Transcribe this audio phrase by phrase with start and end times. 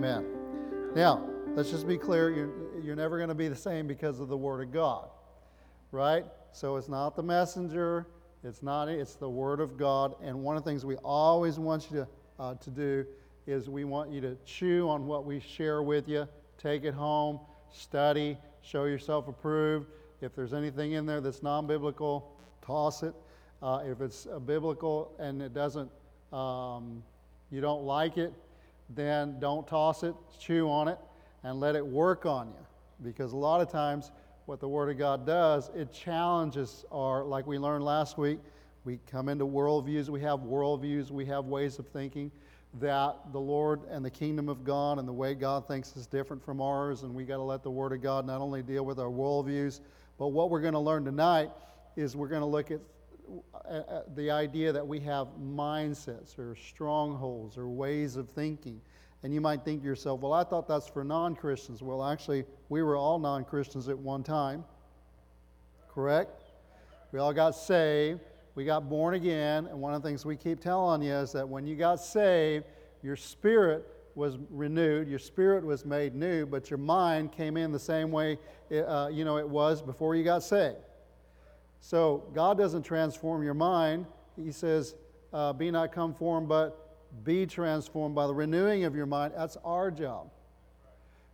[0.00, 0.24] Amen.
[0.94, 4.28] Now, let's just be clear you're, you're never going to be the same because of
[4.28, 5.10] the Word of God,
[5.92, 6.24] right?
[6.52, 8.06] So it's not the messenger,
[8.42, 10.14] it's not, it's the Word of God.
[10.22, 12.08] And one of the things we always want you to,
[12.38, 13.04] uh, to do
[13.46, 16.26] is we want you to chew on what we share with you,
[16.56, 17.38] take it home,
[17.70, 19.86] study, show yourself approved.
[20.22, 23.12] If there's anything in there that's non biblical, toss it.
[23.62, 25.90] Uh, if it's uh, biblical and it doesn't,
[26.32, 27.02] um,
[27.50, 28.32] you don't like it,
[28.94, 30.98] then don't toss it, chew on it,
[31.42, 32.66] and let it work on you.
[33.02, 34.10] Because a lot of times,
[34.46, 38.38] what the Word of God does, it challenges our, like we learned last week,
[38.84, 42.30] we come into worldviews, we have worldviews, we have ways of thinking
[42.78, 46.44] that the Lord and the kingdom of God and the way God thinks is different
[46.44, 48.98] from ours, and we got to let the Word of God not only deal with
[48.98, 49.80] our worldviews,
[50.18, 51.50] but what we're going to learn tonight
[51.96, 52.80] is we're going to look at
[53.54, 58.80] uh, uh, the idea that we have mindsets or strongholds or ways of thinking.
[59.22, 61.82] And you might think to yourself, well, I thought that's for non Christians.
[61.82, 64.64] Well, actually, we were all non Christians at one time.
[65.88, 66.44] Correct?
[67.12, 68.20] We all got saved.
[68.54, 69.66] We got born again.
[69.66, 72.64] And one of the things we keep telling you is that when you got saved,
[73.02, 77.78] your spirit was renewed, your spirit was made new, but your mind came in the
[77.78, 78.38] same way
[78.70, 80.76] uh, you know it was before you got saved.
[81.80, 84.06] So God doesn't transform your mind.
[84.36, 84.94] He says,
[85.32, 89.90] uh, "Be not conformed, but be transformed by the renewing of your mind." That's our
[89.90, 90.30] job.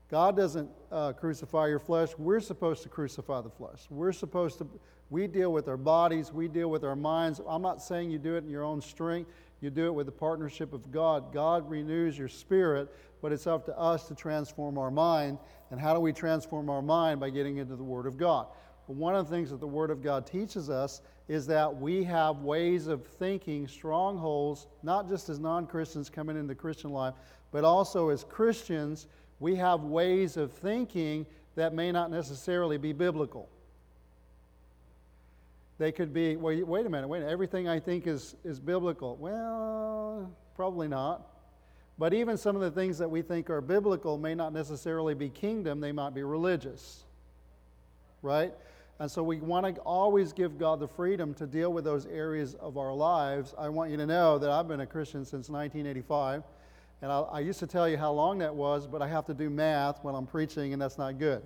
[0.08, 2.10] God doesn't uh, crucify your flesh.
[2.16, 3.86] We're supposed to crucify the flesh.
[3.90, 4.68] We're supposed to.
[5.10, 6.32] We deal with our bodies.
[6.32, 7.40] We deal with our minds.
[7.46, 9.30] I'm not saying you do it in your own strength.
[9.60, 11.32] You do it with the partnership of God.
[11.32, 15.38] God renews your spirit, but it's up to us to transform our mind.
[15.70, 17.20] And how do we transform our mind?
[17.20, 18.46] By getting into the Word of God.
[18.86, 22.42] One of the things that the Word of God teaches us is that we have
[22.42, 27.14] ways of thinking, strongholds, not just as non Christians coming into Christian life,
[27.50, 29.06] but also as Christians,
[29.40, 31.26] we have ways of thinking
[31.56, 33.48] that may not necessarily be biblical.
[35.78, 39.16] They could be, well, wait a minute, wait, everything I think is, is biblical.
[39.16, 41.26] Well, probably not.
[41.98, 45.28] But even some of the things that we think are biblical may not necessarily be
[45.28, 47.04] kingdom, they might be religious.
[48.22, 48.54] Right?
[48.98, 52.54] And so we want to always give God the freedom to deal with those areas
[52.54, 53.54] of our lives.
[53.58, 56.42] I want you to know that I've been a Christian since 1985.
[57.02, 59.34] And I, I used to tell you how long that was, but I have to
[59.34, 61.42] do math when I'm preaching, and that's not good.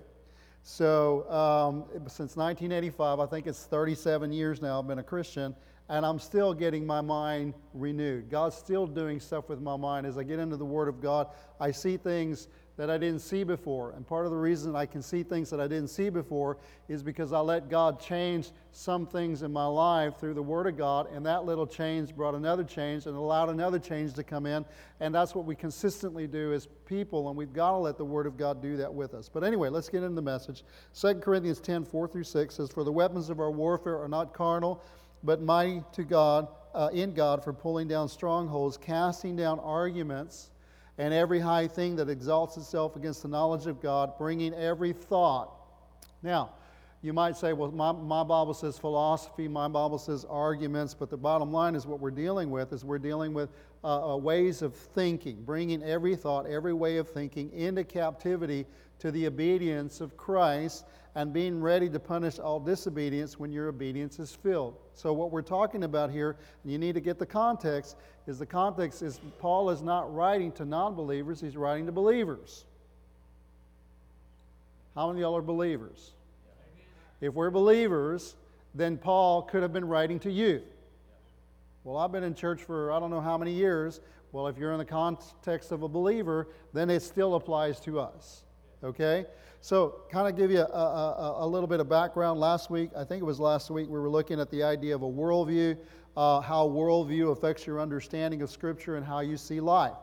[0.63, 5.53] So, um, since 1985, I think it's 37 years now, I've been a Christian,
[5.89, 8.29] and I'm still getting my mind renewed.
[8.29, 10.05] God's still doing stuff with my mind.
[10.05, 11.27] As I get into the Word of God,
[11.59, 12.47] I see things
[12.77, 13.91] that I didn't see before.
[13.91, 17.03] And part of the reason I can see things that I didn't see before is
[17.03, 21.07] because I let God change some things in my life through the Word of God,
[21.13, 24.65] and that little change brought another change and allowed another change to come in.
[24.99, 28.25] And that's what we consistently do as people, and we've got to let the Word
[28.25, 29.29] of God do that with us.
[29.29, 30.63] But anyway, let's get into the message.
[30.99, 34.33] 2 Corinthians 10 4 through 6 says, For the weapons of our warfare are not
[34.33, 34.81] carnal,
[35.23, 40.51] but mighty to God, uh, in God, for pulling down strongholds, casting down arguments
[40.97, 45.51] and every high thing that exalts itself against the knowledge of God, bringing every thought.
[46.23, 46.51] Now,
[47.03, 51.17] you might say, well, my, my Bible says philosophy, my Bible says arguments, but the
[51.17, 53.49] bottom line is what we're dealing with is we're dealing with
[53.83, 58.67] uh, uh, ways of thinking, bringing every thought, every way of thinking into captivity
[58.99, 60.85] to the obedience of Christ
[61.15, 64.75] and being ready to punish all disobedience when your obedience is filled.
[64.93, 67.97] So, what we're talking about here, and you need to get the context,
[68.27, 72.65] is the context is Paul is not writing to non believers, he's writing to believers.
[74.93, 76.11] How many of y'all are believers?
[77.21, 78.35] If we're believers,
[78.73, 80.61] then Paul could have been writing to you.
[81.83, 84.01] Well, I've been in church for I don't know how many years.
[84.31, 88.43] Well, if you're in the context of a believer, then it still applies to us.
[88.83, 89.25] Okay?
[89.61, 92.39] So, kind of give you a, a, a, little bit of background.
[92.39, 95.03] Last week, I think it was last week, we were looking at the idea of
[95.03, 95.77] a worldview,
[96.17, 99.93] uh, how worldview affects your understanding of Scripture and how you see life.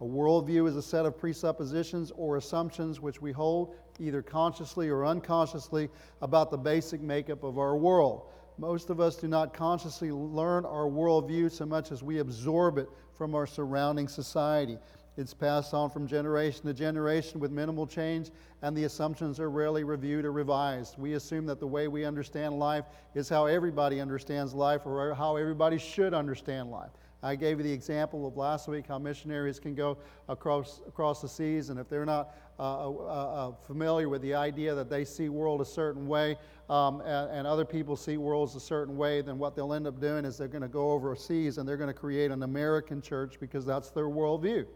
[0.00, 5.06] A worldview is a set of presuppositions or assumptions which we hold, either consciously or
[5.06, 5.88] unconsciously,
[6.22, 8.30] about the basic makeup of our world.
[8.58, 12.88] Most of us do not consciously learn our worldview so much as we absorb it
[13.14, 14.78] from our surrounding society.
[15.16, 18.30] It's passed on from generation to generation with minimal change,
[18.62, 20.96] and the assumptions are rarely reviewed or revised.
[20.96, 22.84] We assume that the way we understand life
[23.14, 26.90] is how everybody understands life or how everybody should understand life.
[27.22, 29.98] I gave you the example of last week how missionaries can go
[30.28, 34.74] across, across the seas, and if they're not uh, uh, uh, familiar with the idea
[34.74, 36.36] that they see world a certain way
[36.68, 40.00] um, and, and, other people see worlds a certain way, then what they'll end up
[40.00, 43.38] doing is they're going to go overseas and they're going to create an American church
[43.40, 44.66] because that's their worldview.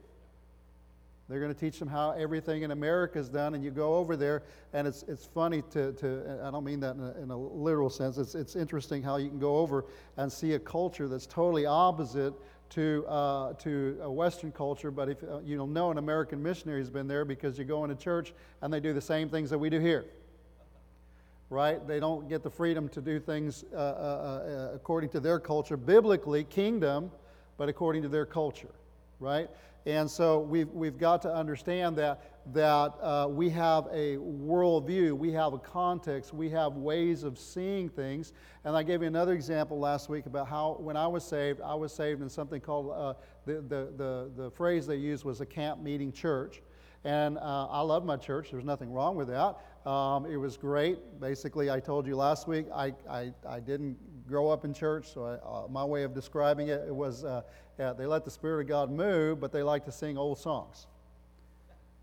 [1.29, 4.17] They're going to teach them how everything in America is done, and you go over
[4.17, 4.43] there,
[4.73, 7.91] and it's, it's funny to, to I don't mean that in a, in a literal
[7.91, 9.87] sense, it's, it's interesting how you can go over
[10.17, 12.35] and see a culture that's totally opposite
[12.73, 16.89] to, uh, to a Western culture, but if uh, you know an American missionary has
[16.89, 18.33] been there because you go into church
[18.63, 20.07] and they do the same things that we do here.
[21.51, 21.87] Right?
[21.87, 25.77] They don't get the freedom to do things uh, uh, uh according to their culture,
[25.77, 27.11] biblically, kingdom,
[27.59, 28.73] but according to their culture.
[29.21, 29.51] Right?
[29.85, 35.33] And so we've, we've got to understand that, that uh, we have a worldview, we
[35.33, 38.33] have a context, we have ways of seeing things.
[38.65, 41.75] And I gave you another example last week about how when I was saved, I
[41.75, 43.15] was saved in something called uh,
[43.45, 46.63] the, the, the, the phrase they used was a camp meeting church.
[47.05, 48.53] And uh, I love my church.
[48.53, 49.91] There's nothing wrong with that.
[49.91, 50.99] Um, it was great.
[51.21, 53.97] Basically, I told you last week, I, I, I didn't
[54.29, 57.25] grow up in church, so I, uh, my way of describing it, it was
[57.79, 60.87] uh, they let the Spirit of God move, but they like to sing old songs.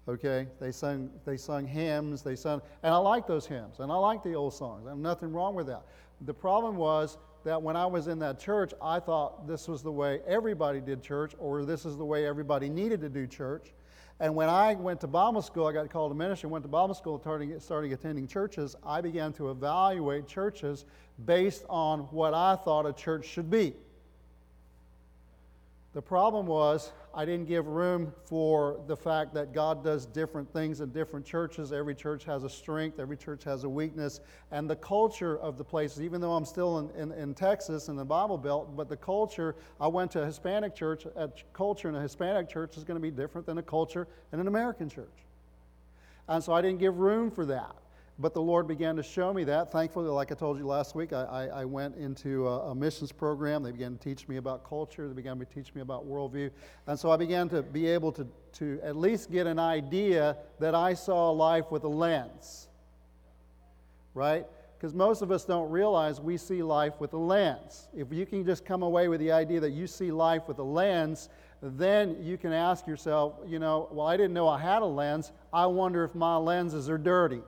[0.07, 3.95] Okay, they sung, they sung hymns, they sung, and I like those hymns, and I
[3.95, 4.86] like the old songs.
[4.86, 5.83] There's nothing wrong with that.
[6.21, 9.92] The problem was that when I was in that church, I thought this was the
[9.92, 13.71] way everybody did church, or this is the way everybody needed to do church.
[14.19, 16.94] And when I went to Bible school, I got called to ministry, went to Bible
[16.94, 20.86] school, started, started attending churches, I began to evaluate churches
[21.25, 23.75] based on what I thought a church should be.
[25.99, 30.79] The problem was I didn't give room for the fact that God does different things
[30.79, 31.73] in different churches.
[31.73, 34.21] Every church has a strength, every church has a weakness.
[34.49, 37.97] And the culture of the places, even though I'm still in, in, in Texas in
[37.97, 41.95] the Bible Belt, but the culture, I went to a Hispanic church, a culture in
[41.95, 45.25] a Hispanic church is going to be different than a culture in an American church.
[46.29, 47.75] And so I didn't give room for that.
[48.21, 49.71] But the Lord began to show me that.
[49.71, 53.13] Thankfully, like I told you last week, I, I, I went into a, a, missions
[53.13, 53.63] program.
[53.63, 56.51] They began to teach me about culture, they began to teach me about worldview.
[56.88, 60.75] And so I began to be able to, to at least get an idea that
[60.75, 62.68] I saw life with a lens.
[64.13, 64.45] Right?
[64.77, 67.88] Because most of us don't realize we see life with a lens.
[67.95, 70.63] If you can just come away with the idea that you see life with a
[70.63, 71.30] lens,
[71.62, 75.31] then you can ask yourself, you know, well, I didn't know I had a lens.
[75.54, 77.42] I wonder if my lenses are dirty.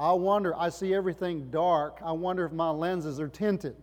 [0.00, 1.98] I wonder, I see everything dark.
[2.02, 3.76] I wonder if my lenses are tinted.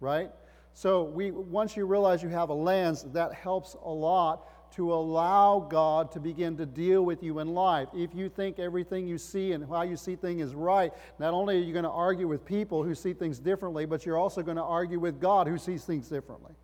[0.00, 0.30] Right?
[0.72, 5.60] So we, once you realize you have a lens, that helps a lot to allow
[5.60, 7.88] God to begin to deal with you in life.
[7.94, 11.56] If you think everything you see and how you see things is right, not only
[11.56, 14.56] are you going to argue with people who see things differently, but you're also going
[14.56, 16.54] to argue with God who sees things differently.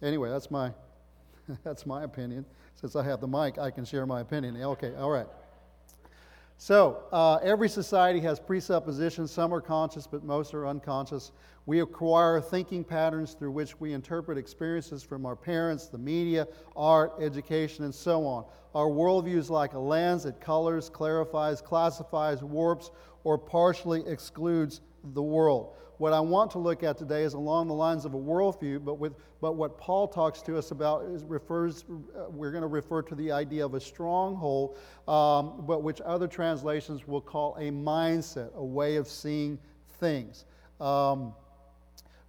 [0.00, 0.72] Anyway, that's my
[1.62, 2.46] that's my opinion.
[2.76, 4.56] Since I have the mic, I can share my opinion.
[4.56, 5.26] Okay, all right.
[6.62, 9.30] So, uh, every society has presuppositions.
[9.30, 11.32] Some are conscious, but most are unconscious.
[11.64, 16.46] We acquire thinking patterns through which we interpret experiences from our parents, the media,
[16.76, 18.44] art, education, and so on.
[18.74, 22.90] Our worldview is like a lens, it colors, clarifies, classifies, warps,
[23.24, 24.82] or partially excludes
[25.14, 25.76] the world.
[26.00, 28.94] What I want to look at today is along the lines of a worldview, but,
[28.94, 29.12] with,
[29.42, 33.14] but what Paul talks to us about is refers, uh, we're going to refer to
[33.14, 38.64] the idea of a stronghold, um, but which other translations will call a mindset, a
[38.64, 39.58] way of seeing
[39.98, 40.46] things.
[40.80, 41.34] Um,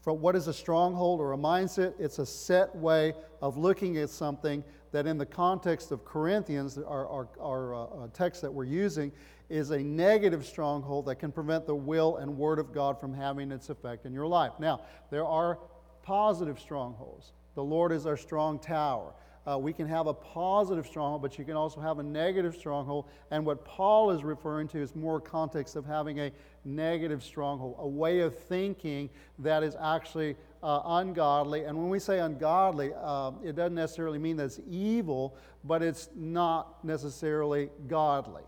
[0.01, 1.94] from what is a stronghold or a mindset?
[1.98, 7.30] It's a set way of looking at something that, in the context of Corinthians, our,
[7.40, 9.12] our uh, uh text that we're using,
[9.50, 13.51] is a negative stronghold that can prevent the will and word of God from having
[13.51, 14.53] its effect in your life.
[14.60, 15.60] Now, there are
[16.03, 17.34] positive strongholds.
[17.56, 19.13] The Lord is our strong tower.
[19.46, 23.06] Uh, we can have a positive stronghold, but you can also have a negative stronghold.
[23.32, 26.32] And what Paul is referring to is more context of having a
[26.63, 31.63] negative stronghold, a way of thinking that is actually uh, ungodly.
[31.63, 36.10] And when we say ungodly, uh, it doesn't necessarily mean that it's evil, but it's
[36.15, 38.44] not necessarily godly.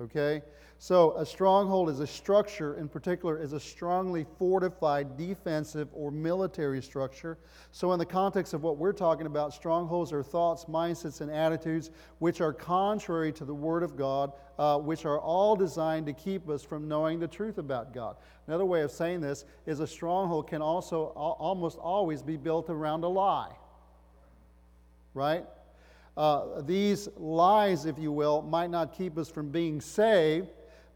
[0.00, 0.42] Okay?
[0.80, 6.80] So, a stronghold is a structure, in particular, is a strongly fortified defensive or military
[6.80, 7.36] structure.
[7.72, 11.90] So, in the context of what we're talking about, strongholds are thoughts, mindsets, and attitudes
[12.20, 16.48] which are contrary to the Word of God, uh, which are all designed to keep
[16.48, 18.16] us from knowing the truth about God.
[18.46, 23.02] Another way of saying this is a stronghold can also almost always be built around
[23.02, 23.50] a lie.
[25.12, 25.44] Right?
[26.16, 30.48] Uh, these lies, if you will, might not keep us from being saved,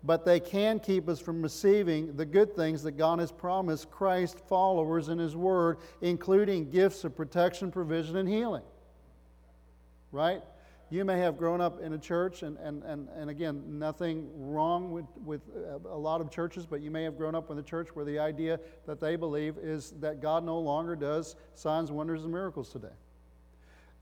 [0.05, 4.39] but they can keep us from receiving the good things that God has promised Christ
[4.49, 8.63] followers in His Word, including gifts of protection, provision, and healing.
[10.11, 10.43] Right?
[10.91, 14.91] You may have grown up in a church, and, and, and, and again, nothing wrong
[14.91, 17.63] with, with uh, a lot of churches, but you may have grown up in a
[17.63, 22.25] church where the idea that they believe is that God no longer does signs, wonders,
[22.25, 22.93] and miracles today.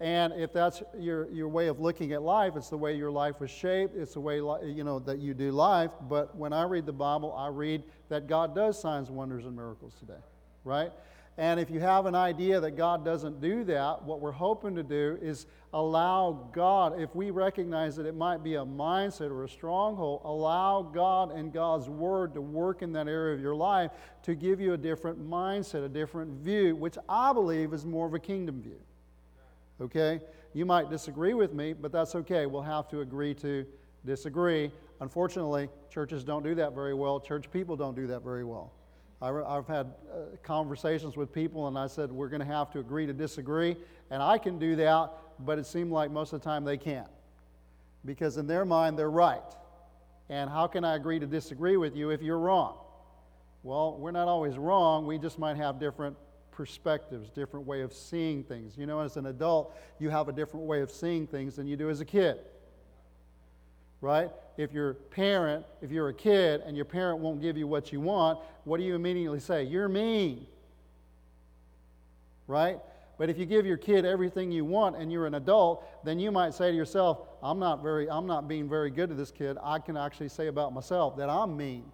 [0.01, 3.39] And if that's your, your way of looking at life, it's the way your life
[3.39, 5.91] was shaped, it's the way you know that you do life.
[6.09, 9.95] But when I read the Bible, I read that God does signs, wonders, and miracles
[10.01, 10.21] today,
[10.65, 10.91] right?
[11.37, 14.83] And if you have an idea that God doesn't do that, what we're hoping to
[14.83, 19.49] do is allow God, if we recognize that it might be a mindset or a
[19.49, 23.91] stronghold, allow God and God's Word to work in that area of your life
[24.23, 28.15] to give you a different mindset, a different view, which I believe is more of
[28.15, 28.81] a kingdom view.
[29.81, 30.21] Okay?
[30.53, 32.47] You might disagree with me, but that's okay.
[32.47, 33.65] We'll have to agree to
[34.05, 34.71] disagree.
[35.01, 37.21] Unfortunately, churches don't do that very well.
[37.21, 38.73] Church people don't do that very well.
[39.23, 43.07] I've had uh, conversations with people, and I said, We're going to have to agree
[43.07, 43.77] to disagree.
[44.11, 45.11] And I can do that,
[45.41, 47.11] but it seemed like most of the time they can't.
[48.07, 49.43] Because in their mind, they're right.
[50.31, 52.79] And how can I agree to disagree with you if you're wrong?
[53.63, 55.07] Well, we're not always wrong.
[55.07, 56.17] We just might have different
[56.51, 58.77] perspectives, different way of seeing things.
[58.77, 61.77] You know, as an adult, you have a different way of seeing things than you
[61.77, 62.39] do as a kid.
[64.01, 64.31] Right?
[64.57, 68.01] If your parent, if you're a kid and your parent won't give you what you
[68.01, 69.65] want, what do you immediately say?
[69.65, 70.47] You're mean.
[72.47, 72.79] Right?
[73.19, 76.31] But if you give your kid everything you want and you're an adult, then you
[76.31, 79.59] might say to yourself, I'm not very I'm not being very good to this kid.
[79.63, 81.85] I can actually say about myself that I'm mean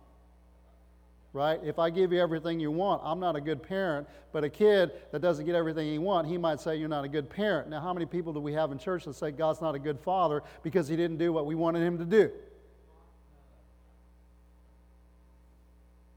[1.36, 1.60] right?
[1.62, 4.08] If I give you everything you want, I'm not a good parent.
[4.32, 7.08] But a kid that doesn't get everything he wants, he might say you're not a
[7.08, 7.68] good parent.
[7.68, 10.00] Now, how many people do we have in church that say God's not a good
[10.00, 12.30] father because he didn't do what we wanted him to do?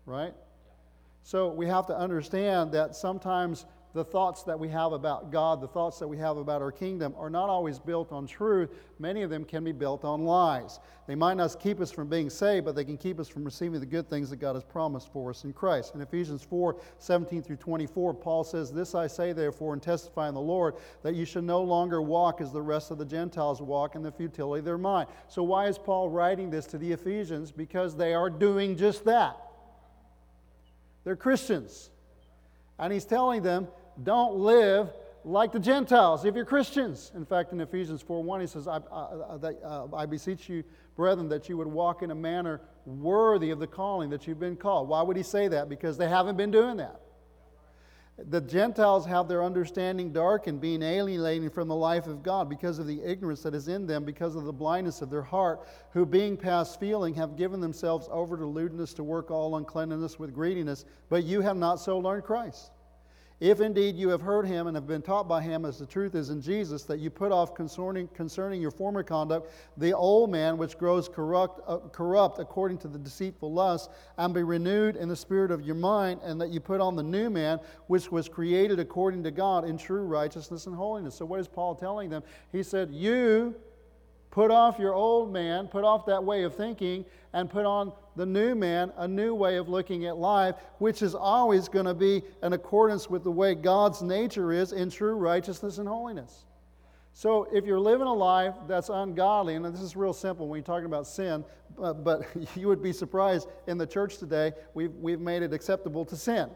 [0.05, 0.33] Right?
[1.23, 5.67] So we have to understand that sometimes the thoughts that we have about God, the
[5.67, 8.69] thoughts that we have about our kingdom, are not always built on truth.
[8.99, 10.79] Many of them can be built on lies.
[11.07, 13.79] They might not keep us from being saved, but they can keep us from receiving
[13.79, 15.95] the good things that God has promised for us in Christ.
[15.95, 20.35] In Ephesians 4 17 through 24, Paul says, This I say, therefore, and testify in
[20.35, 23.95] the Lord, that you should no longer walk as the rest of the Gentiles walk
[23.95, 25.09] in the futility of their mind.
[25.27, 27.51] So, why is Paul writing this to the Ephesians?
[27.51, 29.35] Because they are doing just that.
[31.03, 31.89] They're Christians.
[32.79, 33.67] And he's telling them,
[34.01, 34.89] don't live
[35.25, 37.11] like the Gentiles if you're Christians.
[37.13, 40.63] In fact, in Ephesians 4 1, he says, I, I, uh, I, beseech you,
[40.95, 44.55] brethren, that you would walk in a manner worthy of the calling that you've been
[44.55, 44.87] called.
[44.87, 45.69] Why would he say that?
[45.69, 47.01] Because they haven't been doing that.
[48.27, 52.87] The Gentiles have their understanding darkened, being alienated from the life of God because of
[52.87, 56.35] the ignorance that is in them, because of the blindness of their heart, who, being
[56.35, 60.85] past feeling, have given themselves over to lewdness to work all uncleanness with greediness.
[61.09, 62.71] But you have not so learned Christ.
[63.39, 66.13] If indeed you have heard him and have been taught by him as the truth
[66.13, 70.57] is in Jesus, that you put off concerning, concerning your former conduct the old man
[70.57, 75.15] which grows corrupt, uh, corrupt according to the deceitful lust, and be renewed in the
[75.15, 78.77] spirit of your mind, and that you put on the new man which was created
[78.77, 81.15] according to God in true righteousness and holiness.
[81.15, 82.23] So, what is Paul telling them?
[82.51, 83.55] He said, You
[84.31, 88.25] put off your old man, put off that way of thinking, and put on the
[88.25, 92.21] new man, a new way of looking at life, which is always going to be
[92.43, 96.43] in accordance with the way God's nature is in true righteousness and holiness.
[97.13, 100.65] So if you're living a life that's ungodly, and this is real simple when you're
[100.65, 101.45] talking about sin,
[101.77, 102.23] but, but
[102.57, 106.49] you would be surprised in the church today, we've, we've made it acceptable to sin.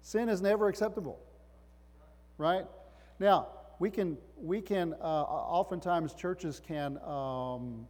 [0.00, 1.18] Sin is never acceptable,
[2.38, 2.66] right?
[3.18, 3.48] Now,
[3.80, 7.88] we can, we can uh, oftentimes churches can um,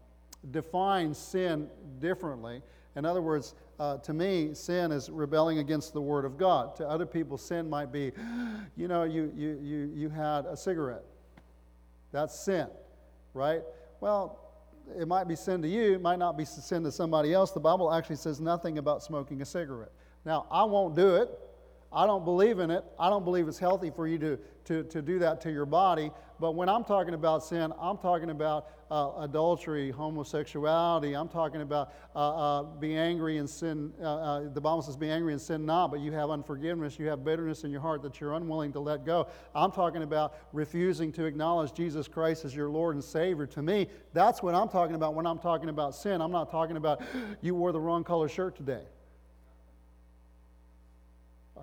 [0.50, 1.68] define sin
[1.98, 2.62] differently.
[2.96, 6.76] In other words, uh, to me, sin is rebelling against the Word of God.
[6.76, 8.12] To other people, sin might be,
[8.76, 11.04] you know, you, you, you, you had a cigarette.
[12.12, 12.68] That's sin,
[13.34, 13.62] right?
[14.00, 14.38] Well,
[14.98, 17.52] it might be sin to you, it might not be sin to somebody else.
[17.52, 19.92] The Bible actually says nothing about smoking a cigarette.
[20.24, 21.30] Now, I won't do it.
[21.94, 22.84] I don't believe in it.
[22.98, 26.10] I don't believe it's healthy for you to, to, to do that to your body.
[26.40, 31.14] But when I'm talking about sin, I'm talking about uh, adultery, homosexuality.
[31.14, 33.92] I'm talking about uh, uh, being angry and sin.
[34.00, 36.98] Uh, uh, the Bible says, be angry and sin not, but you have unforgiveness.
[36.98, 39.28] You have bitterness in your heart that you're unwilling to let go.
[39.54, 43.46] I'm talking about refusing to acknowledge Jesus Christ as your Lord and Savior.
[43.46, 46.20] To me, that's what I'm talking about when I'm talking about sin.
[46.20, 47.02] I'm not talking about
[47.40, 48.82] you wore the wrong color shirt today.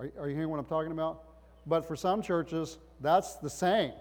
[0.00, 1.24] Are, are you hearing what I'm talking about?
[1.66, 3.92] But for some churches, that's the same.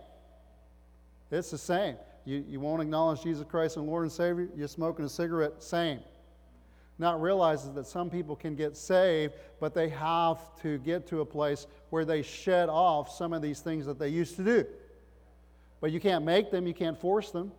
[1.30, 1.96] It's the same.
[2.24, 6.00] You, you won't acknowledge Jesus Christ and Lord and Savior, you're smoking a cigarette, same.
[6.98, 11.26] Not realizes that some people can get saved, but they have to get to a
[11.26, 14.66] place where they shed off some of these things that they used to do.
[15.82, 17.52] But you can't make them, you can't force them,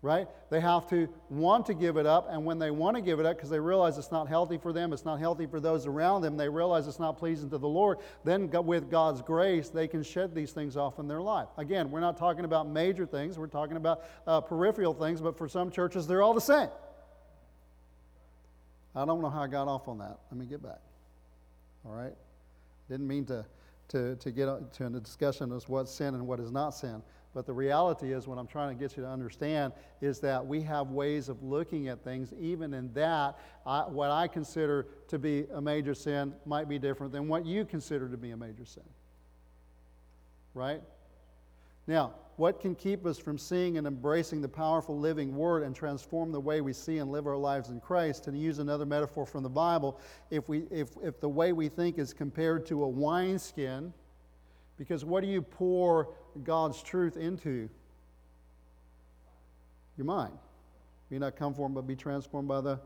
[0.00, 0.28] right?
[0.50, 3.26] They have to want to give it up, and when they want to give it
[3.26, 6.22] up because they realize it's not healthy for them, it's not healthy for those around
[6.22, 10.02] them, they realize it's not pleasing to the Lord, then with God's grace, they can
[10.02, 11.48] shed these things off in their life.
[11.56, 15.48] Again, we're not talking about major things, we're talking about uh, peripheral things, but for
[15.48, 16.68] some churches, they're all the same.
[18.94, 20.18] I don't know how I got off on that.
[20.30, 20.80] Let me get back.
[21.84, 22.14] All right?
[22.88, 23.44] Didn't mean to,
[23.88, 27.02] to, to get to a discussion of what's sin and what is not sin.
[27.38, 30.60] But the reality is, what I'm trying to get you to understand is that we
[30.62, 32.32] have ways of looking at things.
[32.40, 37.12] Even in that, I, what I consider to be a major sin might be different
[37.12, 38.82] than what you consider to be a major sin.
[40.52, 40.82] Right?
[41.86, 46.32] Now, what can keep us from seeing and embracing the powerful living word and transform
[46.32, 48.24] the way we see and live our lives in Christ?
[48.24, 50.00] To use another metaphor from the Bible,
[50.32, 53.92] if, we, if, if the way we think is compared to a wineskin,
[54.78, 57.68] because what do you pour God's truth into?
[59.96, 60.38] Your mind.
[61.10, 62.80] Be not conformed, but be transformed by the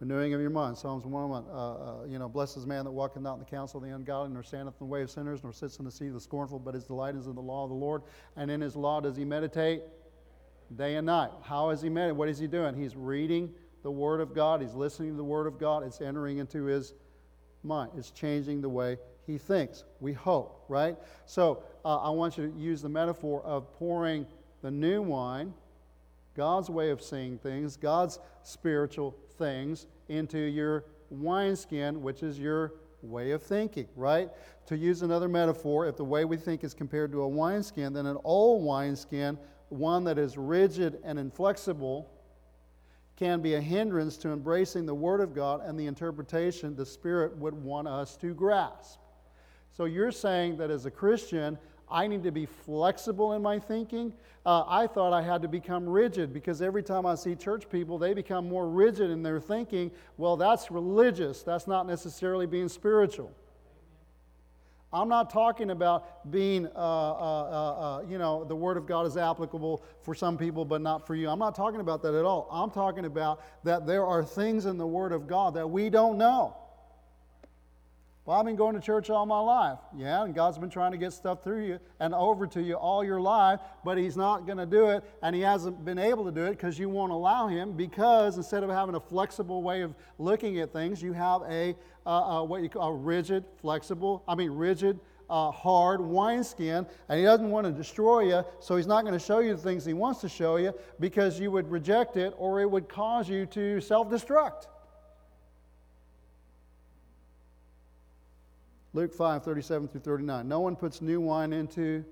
[0.00, 0.78] renewing of your mind.
[0.78, 1.44] Psalms 101.
[1.50, 3.94] Uh, uh, you know, blessed is man that walketh not in the counsel of the
[3.94, 6.20] ungodly, nor standeth in the way of sinners, nor sits in the seat of the
[6.20, 8.02] scornful, but his delight is in the law of the Lord.
[8.36, 9.82] And in his law does he meditate
[10.76, 11.30] day and night.
[11.42, 12.16] How is he meditating?
[12.16, 12.74] What is he doing?
[12.74, 14.62] He's reading the Word of God.
[14.62, 15.82] He's listening to the Word of God.
[15.82, 16.94] It's entering into his
[17.62, 17.90] mind.
[17.96, 19.84] It's changing the way he thinks.
[20.00, 20.96] We hope, right?
[21.26, 24.26] So uh, I want you to use the metaphor of pouring
[24.62, 25.52] the new wine,
[26.34, 33.32] God's way of seeing things, God's spiritual things into your wineskin, which is your way
[33.32, 34.30] of thinking, right?
[34.66, 38.06] To use another metaphor, if the way we think is compared to a wineskin, then
[38.06, 42.10] an old wineskin, one that is rigid and inflexible,
[43.16, 47.36] can be a hindrance to embracing the Word of God and the interpretation the Spirit
[47.36, 49.00] would want us to grasp.
[49.72, 51.58] So you're saying that as a Christian,
[51.90, 54.12] I need to be flexible in my thinking.
[54.44, 57.98] Uh, I thought I had to become rigid because every time I see church people,
[57.98, 59.90] they become more rigid in their thinking.
[60.16, 63.32] Well, that's religious, that's not necessarily being spiritual.
[64.90, 69.06] I'm not talking about being, uh, uh, uh, uh you know, the Word of God
[69.06, 71.28] is applicable for some people but not for you.
[71.28, 72.48] I'm not talking about that at all.
[72.50, 76.16] I'm talking about that there are things in the Word of God that we don't
[76.16, 76.56] know.
[78.28, 79.78] Well, I've been going to church all my life.
[79.96, 83.02] Yeah, and God's been trying to get stuff through you and over to you all
[83.02, 86.30] your life, but He's not going to do it, and He hasn't been able to
[86.30, 87.72] do it because you won't allow Him.
[87.72, 92.60] Because instead of having a flexible way of looking at things, you have a what
[92.60, 94.22] you call a rigid, flexible.
[94.28, 95.00] I mean, rigid.
[95.30, 99.18] Uh, hard wineskin, and he doesn't want to destroy you, so he's not going to
[99.18, 102.62] show you the things he wants to show you because you would reject it or
[102.62, 104.68] it would cause you to self destruct.
[108.94, 110.48] Luke 5 37 through 39.
[110.48, 112.04] No one puts new wine into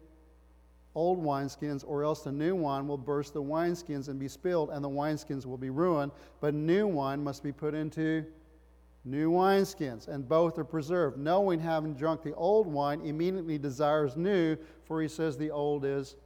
[0.94, 4.82] old wineskins, or else the new wine will burst the wineskins and be spilled, and
[4.82, 6.12] the wineskins will be ruined.
[6.40, 8.24] But new wine must be put into
[9.04, 11.18] new wineskins, and both are preserved.
[11.18, 15.84] No one, having drunk the old wine, immediately desires new, for he says the old
[15.84, 16.16] is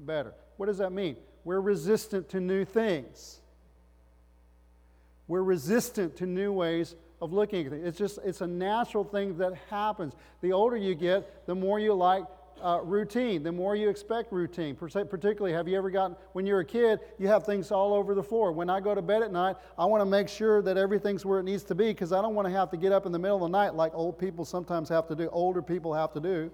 [0.00, 0.32] better.
[0.56, 1.16] What does that mean?
[1.44, 3.40] We're resistant to new things.
[5.28, 7.86] We're resistant to new ways of looking at things.
[7.86, 10.14] It's just, it's a natural thing that happens.
[10.40, 12.24] The older you get, the more you like
[12.62, 14.74] uh, routine, the more you expect routine.
[14.74, 18.22] Particularly, have you ever gotten, when you're a kid, you have things all over the
[18.22, 18.52] floor.
[18.52, 21.40] When I go to bed at night, I want to make sure that everything's where
[21.40, 23.18] it needs to be because I don't want to have to get up in the
[23.18, 26.20] middle of the night like old people sometimes have to do, older people have to
[26.20, 26.50] do.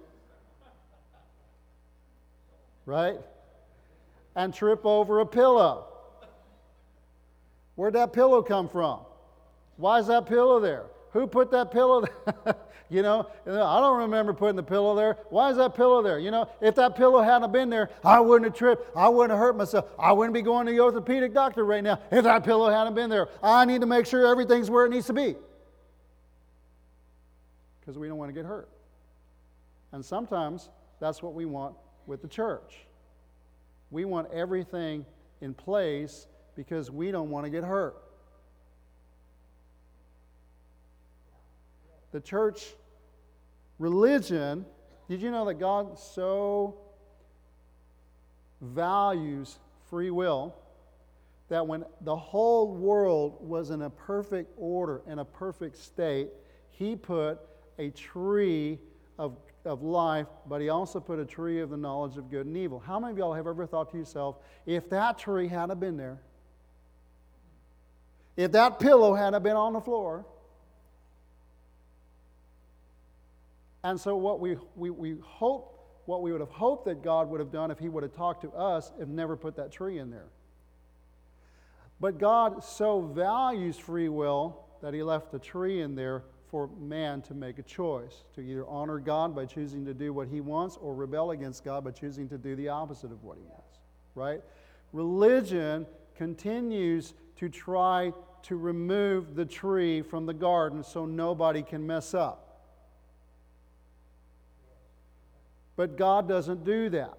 [2.85, 3.17] Right?
[4.35, 5.85] And trip over a pillow.
[7.75, 9.01] Where'd that pillow come from?
[9.77, 10.85] Why is that pillow there?
[11.11, 12.55] Who put that pillow there?
[12.89, 15.17] you know, I don't remember putting the pillow there.
[15.29, 16.19] Why is that pillow there?
[16.19, 18.95] You know, if that pillow hadn't been there, I wouldn't have tripped.
[18.95, 19.85] I wouldn't have hurt myself.
[19.97, 23.09] I wouldn't be going to the orthopedic doctor right now if that pillow hadn't been
[23.09, 23.29] there.
[23.41, 25.35] I need to make sure everything's where it needs to be.
[27.79, 28.69] Because we don't want to get hurt.
[29.91, 32.85] And sometimes that's what we want with the church.
[33.91, 35.05] We want everything
[35.41, 37.95] in place because we don't want to get hurt.
[42.17, 42.73] The church
[43.77, 44.65] religion,
[45.07, 46.79] did you know that God so
[48.59, 50.55] values free will
[51.49, 56.29] that when the whole world was in a perfect order and a perfect state,
[56.71, 57.37] He put
[57.77, 58.79] a tree
[59.19, 62.57] of, of life, but He also put a tree of the knowledge of good and
[62.57, 62.79] evil.
[62.79, 66.17] How many of y'all have ever thought to yourself, if that tree hadn't been there,
[68.35, 70.25] if that pillow hadn't been on the floor,
[73.87, 77.39] And so, what we, we, we hope what we would have hoped that God would
[77.39, 80.09] have done if He would have talked to us and never put that tree in
[80.09, 80.27] there.
[82.01, 87.21] But God so values free will that He left the tree in there for man
[87.23, 90.77] to make a choice to either honor God by choosing to do what He wants
[90.81, 93.79] or rebel against God by choosing to do the opposite of what He wants,
[94.15, 94.41] right?
[94.91, 98.11] Religion continues to try
[98.43, 102.46] to remove the tree from the garden so nobody can mess up.
[105.77, 107.17] But God doesn't do that.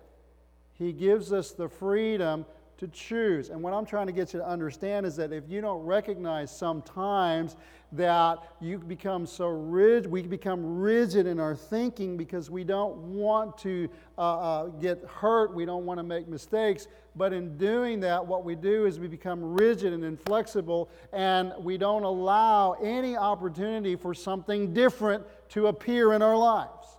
[0.75, 2.45] He gives us the freedom
[2.79, 3.51] to choose.
[3.51, 6.57] And what I'm trying to get you to understand is that if you don't recognize
[6.57, 7.57] sometimes
[7.93, 13.59] that you become so rigid, we become rigid in our thinking because we don't want
[13.59, 16.87] to uh, uh, get hurt, we don't want to make mistakes.
[17.17, 21.79] But in doing that, what we do is we become rigid and inflexible, and we
[21.79, 26.98] don't allow any opportunity for something different to appear in our lives.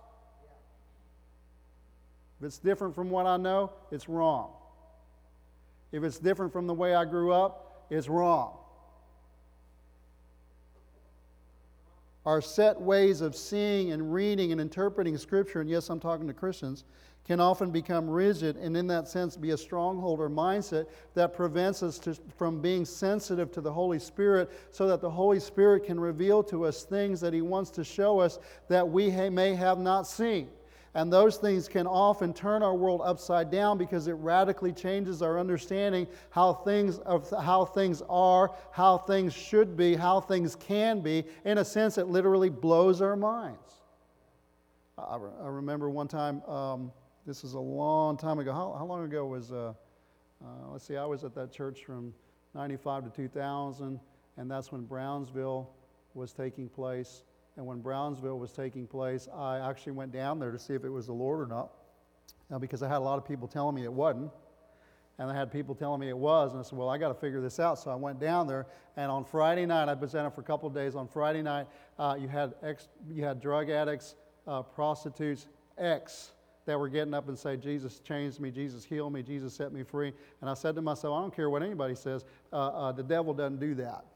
[2.40, 4.52] If it's different from what I know, it's wrong.
[5.92, 8.56] If it's different from the way I grew up, it's wrong.
[12.24, 16.32] Our set ways of seeing and reading and interpreting Scripture, and yes, I'm talking to
[16.32, 16.84] Christians,
[17.26, 21.82] can often become rigid and, in that sense, be a stronghold or mindset that prevents
[21.82, 26.00] us to, from being sensitive to the Holy Spirit so that the Holy Spirit can
[26.00, 30.06] reveal to us things that He wants to show us that we may have not
[30.06, 30.48] seen.
[30.94, 35.38] And those things can often turn our world upside down because it radically changes our
[35.38, 41.24] understanding how things of how things are, how things should be, how things can be.
[41.44, 43.82] In a sense, it literally blows our minds.
[44.98, 46.42] I, I remember one time.
[46.42, 46.92] Um,
[47.24, 48.52] this is a long time ago.
[48.52, 49.52] How, how long ago was?
[49.52, 49.74] Uh,
[50.42, 50.96] uh, let's see.
[50.96, 52.12] I was at that church from
[52.54, 54.00] '95 to 2000,
[54.38, 55.70] and that's when Brownsville
[56.14, 57.22] was taking place.
[57.60, 60.88] And when Brownsville was taking place, I actually went down there to see if it
[60.88, 61.68] was the Lord or not.
[62.48, 64.30] Now, because I had a lot of people telling me it wasn't.
[65.18, 66.52] And I had people telling me it was.
[66.52, 67.78] And I said, well, I got to figure this out.
[67.78, 68.66] So I went down there.
[68.96, 70.94] And on Friday night, I presented for a couple of days.
[70.94, 71.66] On Friday night,
[71.98, 74.14] uh, you, had ex, you had drug addicts,
[74.46, 75.46] uh, prostitutes,
[75.76, 76.30] ex
[76.64, 79.82] that were getting up and say, Jesus changed me, Jesus healed me, Jesus set me
[79.82, 80.14] free.
[80.40, 83.34] And I said to myself, I don't care what anybody says, uh, uh, the devil
[83.34, 84.06] doesn't do that.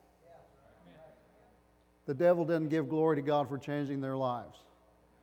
[2.07, 4.59] The devil didn't give glory to God for changing their lives.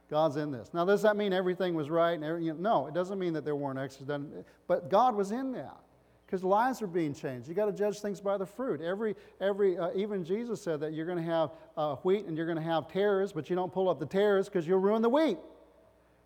[0.09, 0.73] God's in this.
[0.73, 2.13] Now, does that mean everything was right?
[2.13, 5.31] And every, you know, no, it doesn't mean that there weren't accidents, but God was
[5.31, 5.77] in that
[6.25, 7.47] because lives are being changed.
[7.47, 8.81] You got to judge things by the fruit.
[8.81, 12.45] Every, every, uh, even Jesus said that you're going to have uh, wheat and you're
[12.45, 15.09] going to have tares, but you don't pull up the tares because you'll ruin the
[15.09, 15.37] wheat.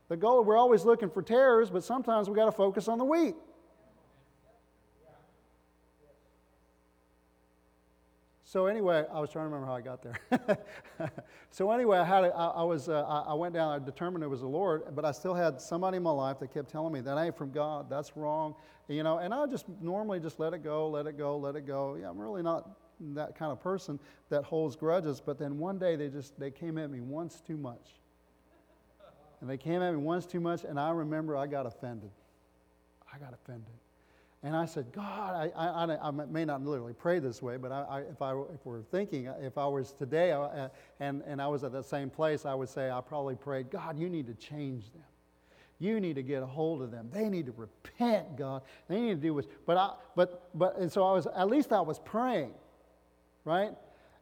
[0.08, 3.06] The goal, we're always looking for tares, but sometimes we got to focus on the
[3.06, 3.36] wheat.
[8.56, 11.12] So anyway, I was trying to remember how I got there.
[11.52, 13.70] so anyway, I had a, I, I was uh, I went down.
[13.70, 16.54] I determined it was the Lord, but I still had somebody in my life that
[16.54, 17.90] kept telling me that ain't from God.
[17.90, 18.56] That's wrong,
[18.88, 19.18] you know.
[19.18, 21.98] And I just normally just let it go, let it go, let it go.
[22.00, 22.70] Yeah, I'm really not
[23.14, 25.20] that kind of person that holds grudges.
[25.20, 28.00] But then one day they just they came at me once too much,
[29.42, 32.12] and they came at me once too much, and I remember I got offended.
[33.14, 33.76] I got offended.
[34.44, 38.04] And I said, God, I, I, I may not literally pray this way, but I,
[38.12, 40.70] if, I, if we're thinking, if I was today uh,
[41.00, 43.98] and, and I was at that same place, I would say, I probably prayed, God,
[43.98, 45.04] you need to change them.
[45.80, 47.10] You need to get a hold of them.
[47.12, 48.62] They need to repent, God.
[48.88, 49.46] They need to do what.
[49.66, 52.54] But I, but, but, and so I was, at least I was praying,
[53.44, 53.72] right?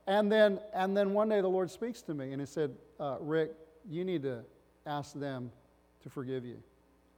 [0.08, 3.18] And then, and then one day the Lord speaks to me and He said, uh,
[3.20, 3.52] Rick,
[3.90, 4.44] you need to
[4.86, 5.52] ask them
[6.02, 6.62] to forgive you.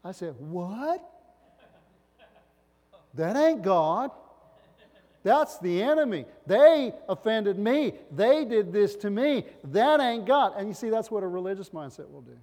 [0.03, 1.12] I said, What?
[3.15, 4.12] That ain't God.
[5.23, 6.25] That's the enemy.
[6.45, 7.93] They offended me.
[8.12, 9.45] They did this to me.
[9.63, 10.54] That ain't God.
[10.56, 12.38] And you see, that's what a religious mindset will do.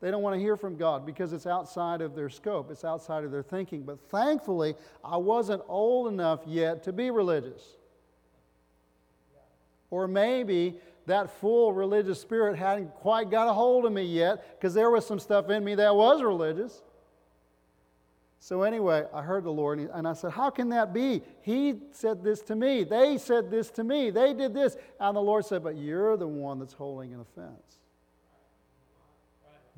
[0.00, 3.24] They don't want to hear from God because it's outside of their scope, it's outside
[3.24, 3.84] of their thinking.
[3.84, 7.62] But thankfully, I wasn't old enough yet to be religious.
[9.88, 14.74] Or maybe that full religious spirit hadn't quite got a hold of me yet because
[14.74, 16.82] there was some stuff in me that was religious.
[18.44, 21.22] So, anyway, I heard the Lord and I said, How can that be?
[21.40, 22.84] He said this to me.
[22.84, 24.10] They said this to me.
[24.10, 24.76] They did this.
[25.00, 27.78] And the Lord said, But you're the one that's holding an offense.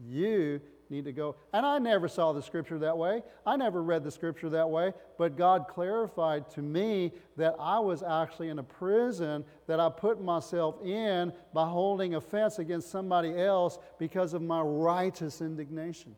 [0.04, 1.36] You need to go.
[1.52, 3.22] And I never saw the scripture that way.
[3.46, 4.94] I never read the scripture that way.
[5.16, 10.20] But God clarified to me that I was actually in a prison that I put
[10.20, 16.16] myself in by holding offense against somebody else because of my righteous indignation.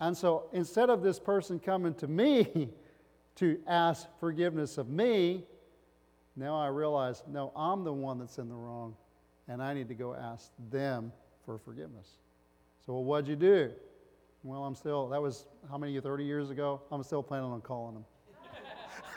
[0.00, 2.68] And so instead of this person coming to me
[3.36, 5.44] to ask forgiveness of me,
[6.36, 8.94] now I realize, no, I'm the one that's in the wrong,
[9.48, 11.12] and I need to go ask them
[11.44, 12.08] for forgiveness.
[12.84, 13.72] So, well, what'd you do?
[14.42, 16.82] Well, I'm still, that was how many, 30 years ago?
[16.92, 18.04] I'm still planning on calling them.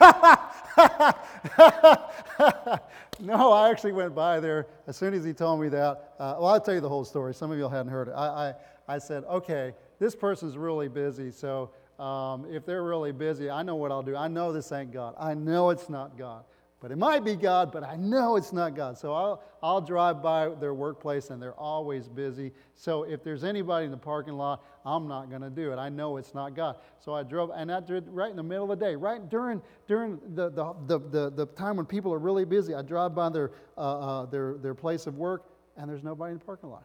[3.20, 6.14] no, I actually went by there as soon as he told me that.
[6.18, 7.34] Uh, well, I'll tell you the whole story.
[7.34, 8.12] Some of you all hadn't heard it.
[8.12, 8.54] I,
[8.88, 13.62] I, I said, okay, this person's really busy, so um, if they're really busy, I
[13.62, 14.16] know what I'll do.
[14.16, 15.14] I know this ain't God.
[15.18, 16.44] I know it's not God.
[16.80, 18.96] But it might be God, but I know it's not God.
[18.96, 22.52] So I'll, I'll drive by their workplace and they're always busy.
[22.74, 25.76] So if there's anybody in the parking lot, I'm not going to do it.
[25.76, 26.76] I know it's not God.
[26.98, 29.60] So I drove, and I did right in the middle of the day, right during,
[29.88, 32.74] during the, the, the, the, the time when people are really busy.
[32.74, 36.38] I drive by their, uh, uh, their, their place of work and there's nobody in
[36.38, 36.84] the parking lot.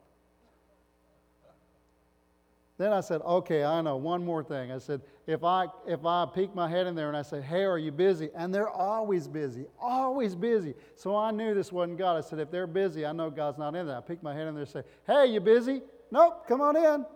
[2.77, 4.71] Then I said, okay, I know, one more thing.
[4.71, 7.63] I said, if I, if I peek my head in there and I say, hey,
[7.63, 8.29] are you busy?
[8.35, 10.73] And they're always busy, always busy.
[10.97, 12.17] So I knew this wasn't God.
[12.17, 13.97] I said, if they're busy, I know God's not in there.
[13.97, 15.81] I peek my head in there and say, hey, you busy?
[16.11, 17.05] Nope, come on in.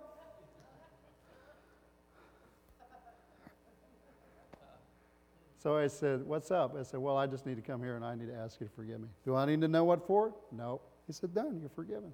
[5.62, 6.78] So I said, What's up?
[6.80, 8.68] I said, Well, I just need to come here and I need to ask you
[8.68, 9.10] to forgive me.
[9.26, 10.34] Do I need to know what for?
[10.54, 10.80] No.
[11.06, 12.14] He said, Done, you're forgiven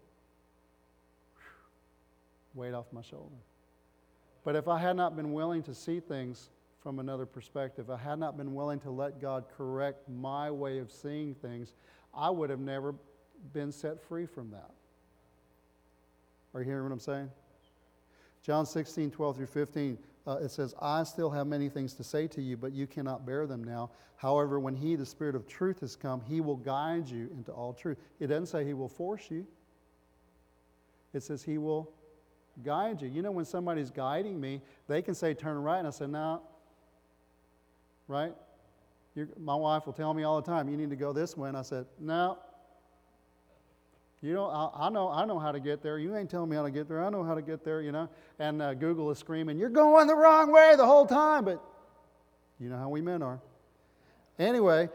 [2.55, 3.35] weight off my shoulder.
[4.43, 8.19] But if I had not been willing to see things from another perspective, I had
[8.19, 11.73] not been willing to let God correct my way of seeing things,
[12.13, 12.95] I would have never
[13.53, 14.71] been set free from that.
[16.53, 17.29] Are you hearing what I'm saying?
[18.43, 22.27] John 16, 12 through 15, uh, it says, I still have many things to say
[22.27, 23.89] to you, but you cannot bear them now.
[24.17, 27.73] However, when He, the Spirit of truth, has come, He will guide you into all
[27.73, 27.97] truth.
[28.19, 29.47] It doesn't say He will force you,
[31.13, 31.91] it says He will
[32.63, 33.07] guide you.
[33.07, 36.41] You know, when somebody's guiding me, they can say turn right, and I say, no.
[38.07, 38.33] Right?
[39.15, 41.49] You're, my wife will tell me all the time, you need to go this way.
[41.49, 42.37] And I said, no.
[44.21, 45.99] You know, I, I, know, I know how to get there.
[45.99, 47.03] You ain't telling me how to get there.
[47.03, 48.09] I know how to get there, you know.
[48.39, 51.45] And uh, Google is screaming, you're going the wrong way the whole time.
[51.45, 51.63] But
[52.59, 53.39] you know how we men are.
[54.39, 54.89] Anyway,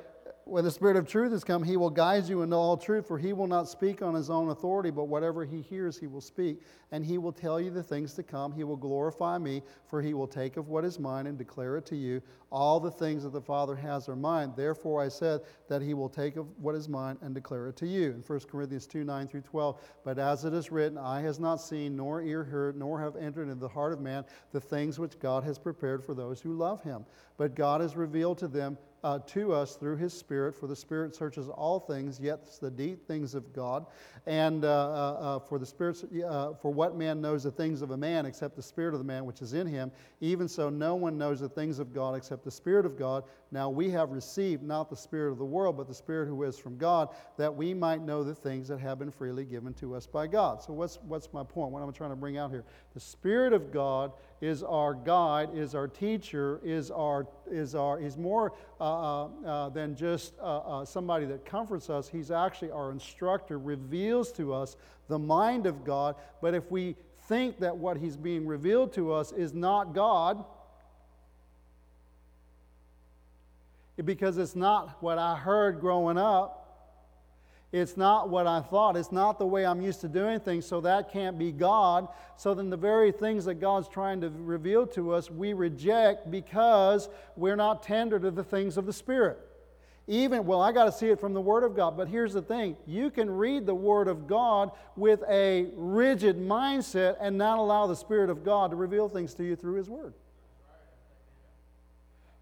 [0.50, 3.16] when the Spirit of truth has come, he will guide you into all truth, for
[3.16, 6.60] he will not speak on his own authority, but whatever he hears, he will speak.
[6.90, 8.50] And he will tell you the things to come.
[8.50, 11.86] He will glorify me, for he will take of what is mine and declare it
[11.86, 12.20] to you.
[12.50, 14.52] All the things that the Father has are mine.
[14.56, 17.86] Therefore, I said that he will take of what is mine and declare it to
[17.86, 18.10] you.
[18.10, 19.80] In 1 Corinthians 2 9 through 12.
[20.04, 23.44] But as it is written, eye has not seen, nor ear heard, nor have entered
[23.44, 26.82] into the heart of man the things which God has prepared for those who love
[26.82, 27.06] him.
[27.36, 31.14] But God has revealed to them uh, to us through his Spirit, for the Spirit
[31.14, 33.86] searches all things, yet the deep things of God.
[34.26, 37.90] And uh, uh, uh for the Spirit, uh, for what man knows the things of
[37.90, 39.90] a man except the Spirit of the man which is in him?
[40.20, 43.24] Even so, no one knows the things of God except the Spirit of God.
[43.52, 46.58] Now we have received not the Spirit of the world, but the Spirit who is
[46.58, 50.06] from God, that we might know the things that have been freely given to us
[50.06, 50.62] by God.
[50.62, 51.72] So, what's, what's my point?
[51.72, 52.64] What am I trying to bring out here?
[52.94, 58.16] The Spirit of God is our guide, is our teacher, is our is our is
[58.16, 62.08] more uh, uh, uh than just uh, uh, somebody that comforts us.
[62.08, 64.76] He's actually our instructor, reveals to us
[65.08, 66.14] the mind of God.
[66.40, 66.94] But if we
[67.28, 70.44] think that what he's being revealed to us is not God,
[74.04, 76.60] because it's not what I heard growing up,
[77.72, 78.96] it's not what I thought.
[78.96, 82.08] It's not the way I'm used to doing things, so that can't be God.
[82.36, 87.08] So then, the very things that God's trying to reveal to us, we reject because
[87.36, 89.38] we're not tender to the things of the Spirit.
[90.08, 91.96] Even, well, I got to see it from the Word of God.
[91.96, 97.16] But here's the thing you can read the Word of God with a rigid mindset
[97.20, 100.14] and not allow the Spirit of God to reveal things to you through His Word.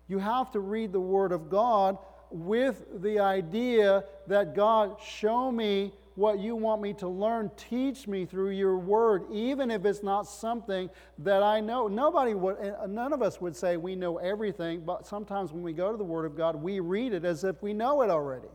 [0.09, 1.99] You have to read the Word of God
[2.31, 7.51] with the idea that God, show me what you want me to learn.
[7.57, 11.87] Teach me through your word, even if it's not something that I know.
[11.87, 15.73] Nobody would, eh, none of us would say we know everything, but sometimes when we
[15.73, 18.49] go to the Word of God, we read it as if we know it already.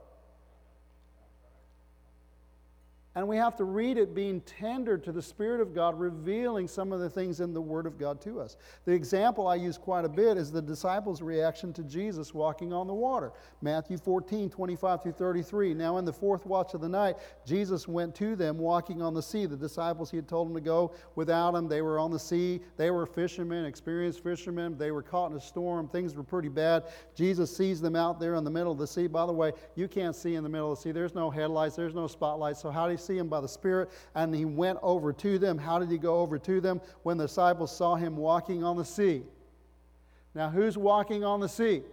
[3.15, 6.91] And we have to read it being tender to the Spirit of God, revealing some
[6.91, 8.58] of the things in the Word of God to us.
[8.86, 12.88] The example I use quite a bit is the disciples' reaction to Jesus walking on
[12.88, 13.32] the water.
[13.62, 15.76] Matthew 14, 25 through 33.
[15.76, 19.21] Now, in the fourth watch of the night, Jesus went to them walking on the
[19.21, 19.45] sea.
[19.45, 21.67] The disciples, he had told them to go without him.
[21.67, 22.62] They were on the sea.
[22.78, 24.76] They were fishermen, experienced fishermen.
[24.76, 25.88] They were caught in a storm.
[25.88, 26.86] Things were pretty bad.
[27.13, 29.06] Jesus sees them out there in the middle of the sea.
[29.06, 30.91] By the way, you can't see in the middle of the sea.
[30.91, 32.60] There's no headlights, there's no spotlights.
[32.60, 35.58] So, how do see him by the Spirit, and he went over to them.
[35.58, 36.82] How did he go over to them?
[37.04, 39.24] When the disciples saw him walking on the sea.
[40.36, 41.84] Now, who's walking on the sea?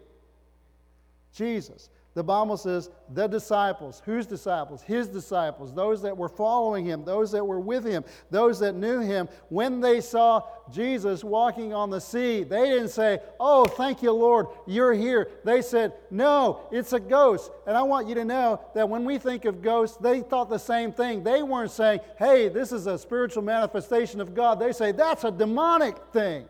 [1.35, 1.91] Jesus.
[2.15, 4.83] The Bible says the disciples, whose disciples?
[4.83, 8.99] His disciples, those that were following him, those that were with him, those that knew
[8.99, 10.43] him, when they saw
[10.73, 15.31] Jesus walking on the sea, they didn't say, Oh, thank you, Lord, you're here.
[15.45, 17.53] They said, No, it's a ghost.
[17.65, 20.59] And I want you to know that when we think of ghosts, they thought the
[20.59, 21.23] same thing.
[21.23, 24.59] They weren't saying, Hey, this is a spiritual manifestation of God.
[24.59, 26.47] They say, That's a demonic thing,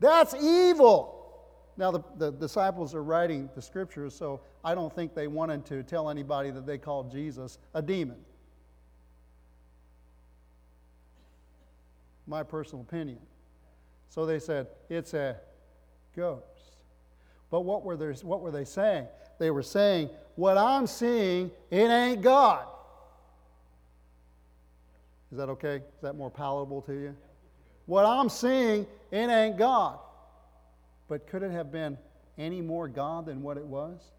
[0.00, 1.13] that's evil.
[1.76, 5.82] Now, the, the, disciples are writing the scriptures, so I don't think they wanted to
[5.82, 8.18] tell anybody that they called Jesus a demon.
[12.26, 13.18] My personal opinion.
[14.08, 15.36] So they said, it's a
[16.14, 16.44] ghost.
[17.50, 19.06] But what were, they, what were they saying?
[19.38, 22.66] They were saying, what I'm seeing, it ain't God.
[25.32, 25.76] Is that okay?
[25.76, 27.16] Is that more palatable to you?
[27.86, 29.98] What I'm seeing, it ain't God.
[31.14, 31.96] But could it have been
[32.38, 34.10] any more God than what it was?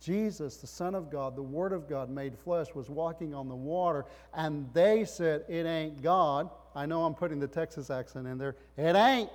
[0.00, 3.54] Jesus, the Son of God, the Word of God made flesh, was walking on the
[3.54, 4.04] water,
[4.34, 6.50] and they said, It ain't God.
[6.74, 8.56] I know I'm putting the Texas accent in there.
[8.76, 9.30] It ain't.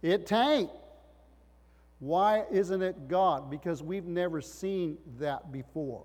[0.00, 0.70] It tain't.
[1.98, 3.50] Why isn't it God?
[3.50, 6.04] Because we've never seen that before.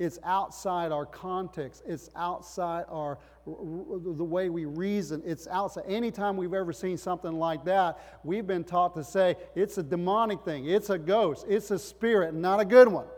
[0.00, 1.82] It's outside our context.
[1.86, 5.22] It's outside our the way we reason.
[5.26, 5.84] It's outside.
[5.86, 10.42] Anytime we've ever seen something like that, we've been taught to say it's a demonic
[10.42, 10.64] thing.
[10.64, 11.44] It's a ghost.
[11.50, 13.08] It's a spirit, not a good one.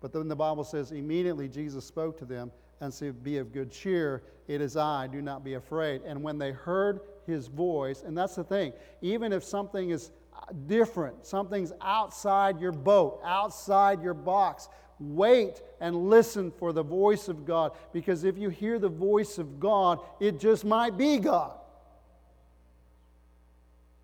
[0.00, 3.70] But then the Bible says immediately Jesus spoke to them and said, "Be of good
[3.70, 4.22] cheer.
[4.46, 5.08] It is I.
[5.08, 9.34] Do not be afraid." And when they heard his voice, and that's the thing, even
[9.34, 16.50] if something is uh, different, something's outside your boat, outside your box, wait and listen
[16.50, 17.72] for the voice of God.
[17.92, 21.52] Because if you hear the voice of God, it just might be God.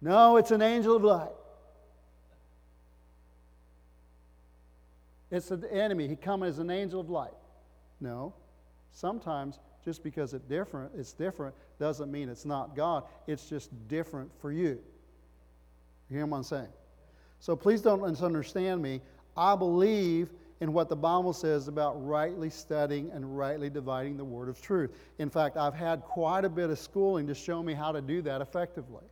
[0.01, 1.33] No, it's an angel of light.
[5.31, 6.07] It's the enemy.
[6.07, 7.33] He comes as an angel of light.
[8.01, 8.35] No.
[8.93, 13.05] Sometimes just because it's different, it's different doesn't mean it's not God.
[13.27, 14.79] It's just different for you.
[16.09, 16.69] You hear what I'm saying?
[17.41, 19.01] So please don't misunderstand me.
[19.37, 24.49] I believe in what the Bible says about rightly studying and rightly dividing the word
[24.49, 24.93] of truth.
[25.19, 28.23] In fact, I've had quite a bit of schooling to show me how to do
[28.23, 29.05] that effectively.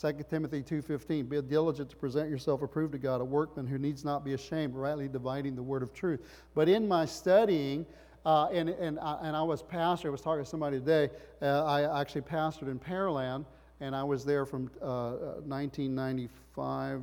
[0.00, 4.04] 2 Timothy 2:15 Be diligent to present yourself approved to God, a workman who needs
[4.04, 6.20] not be ashamed, rightly dividing the word of truth.
[6.54, 7.86] But in my studying,
[8.26, 11.10] uh, and, and, uh, and I was pastor, I was talking to somebody today,
[11.42, 13.44] uh, I actually pastored in Pearland,
[13.80, 17.02] and I was there from 1995 uh,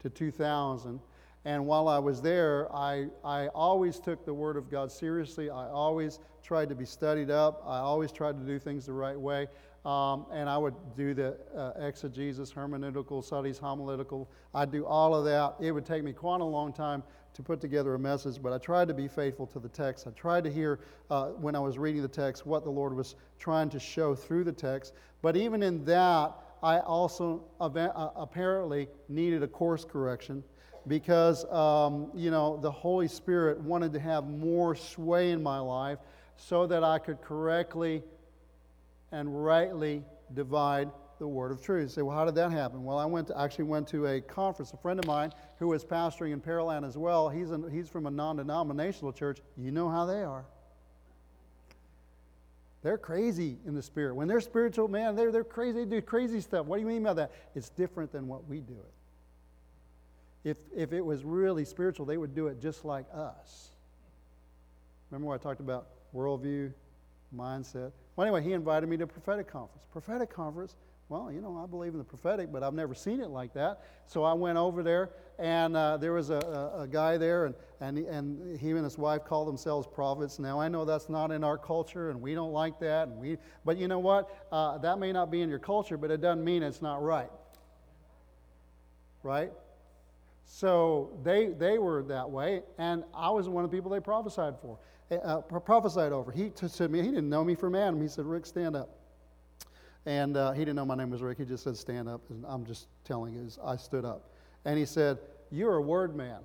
[0.00, 0.98] to 2000.
[1.44, 5.50] And while I was there, I, I always took the Word of God seriously.
[5.50, 7.62] I always tried to be studied up.
[7.66, 9.48] I always tried to do things the right way.
[9.84, 14.30] Um, and I would do the uh, exegesis, hermeneutical studies, homiletical.
[14.54, 15.56] I'd do all of that.
[15.60, 17.02] It would take me quite a long time
[17.34, 20.06] to put together a message, but I tried to be faithful to the text.
[20.06, 23.16] I tried to hear uh, when I was reading the text what the Lord was
[23.40, 24.92] trying to show through the text.
[25.22, 30.44] But even in that, I also uh, apparently needed a course correction
[30.86, 35.98] because, um, you know, the Holy Spirit wanted to have more sway in my life
[36.36, 38.02] so that I could correctly
[39.12, 40.02] and rightly
[40.34, 41.82] divide the word of truth.
[41.82, 42.82] You say, well, how did that happen?
[42.82, 44.72] Well, I went to, actually went to a conference.
[44.72, 48.10] A friend of mine who was pastoring in Pearland as well, he's, he's from a
[48.10, 49.38] non denominational church.
[49.56, 50.44] You know how they are.
[52.82, 54.16] They're crazy in the spirit.
[54.16, 55.84] When they're spiritual, man, they're, they're crazy.
[55.84, 56.66] They do crazy stuff.
[56.66, 57.30] What do you mean by that?
[57.54, 58.92] It's different than what we do it.
[60.44, 63.70] If, if it was really spiritual, they would do it just like us.
[65.10, 66.72] Remember what I talked about worldview,
[67.36, 67.92] mindset?
[68.16, 69.84] Well, anyway, he invited me to a prophetic conference.
[69.92, 70.76] Prophetic conference,
[71.08, 73.82] well, you know, I believe in the prophetic, but I've never seen it like that.
[74.06, 77.54] So I went over there, and uh, there was a, a, a, guy there, and,
[77.80, 80.38] and, and he and his wife call themselves prophets.
[80.38, 83.08] Now, I know that's not in our culture, and we don't like that.
[83.08, 84.46] And we, but you know what?
[84.50, 87.30] Uh, that may not be in your culture, but it doesn't mean it's not right.
[89.22, 89.52] Right?
[90.44, 94.54] So they, they were that way, and I was one of the people they prophesied
[94.60, 94.78] for,
[95.10, 96.30] eh, uh, prophesied over.
[96.30, 98.00] He t- said me, he didn't know me from Adam.
[98.00, 98.90] He said, Rick, stand up.
[100.04, 101.38] And uh, he didn't know my name was Rick.
[101.38, 102.20] He just said, stand up.
[102.28, 104.30] And I'm just telling you, I stood up.
[104.64, 105.18] And he said,
[105.50, 106.40] You're a word man,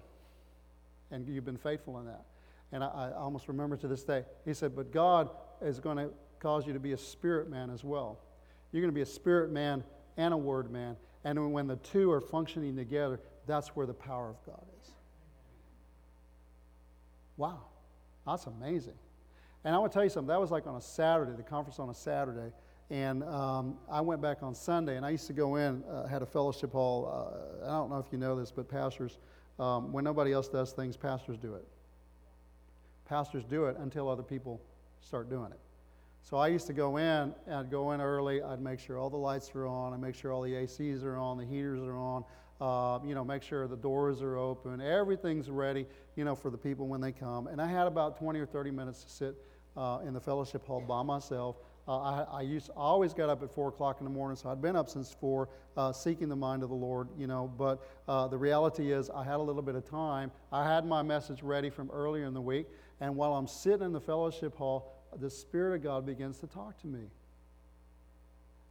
[1.11, 2.25] and you've been faithful in that.
[2.71, 4.23] And I, I almost remember to this day.
[4.45, 5.29] He said, But God
[5.61, 8.19] is going to cause you to be a spirit man as well.
[8.71, 9.83] You're going to be a spirit man
[10.17, 10.95] and a word man.
[11.23, 14.91] And when the two are functioning together, that's where the power of God is.
[17.37, 17.61] Wow,
[18.25, 18.93] that's amazing.
[19.63, 20.27] And I want to tell you something.
[20.27, 22.51] That was like on a Saturday, the conference on a Saturday.
[22.89, 26.21] And um, I went back on Sunday, and I used to go in, uh, had
[26.21, 27.07] a fellowship hall.
[27.63, 29.19] Uh, I don't know if you know this, but pastors,
[29.59, 31.67] um, when nobody else does things, pastors do it.
[33.05, 34.61] Pastors do it until other people
[35.01, 35.59] start doing it.
[36.23, 39.15] So I used to go in, I'd go in early, I'd make sure all the
[39.15, 42.25] lights are on, I'd make sure all the ACs are on, the heaters are on,
[42.59, 45.85] uh, you know, make sure the doors are open, everything's ready,
[46.15, 47.47] you know, for the people when they come.
[47.47, 49.35] And I had about 20 or 30 minutes to sit
[49.75, 51.57] uh, in the fellowship hall by myself.
[51.87, 54.49] Uh, I, I, used, I always got up at 4 o'clock in the morning, so
[54.49, 55.47] I'd been up since 4,
[55.77, 57.49] uh, seeking the mind of the Lord, you know.
[57.57, 60.31] But uh, the reality is, I had a little bit of time.
[60.51, 62.67] I had my message ready from earlier in the week,
[62.99, 66.77] and while I'm sitting in the fellowship hall, the Spirit of God begins to talk
[66.81, 67.05] to me.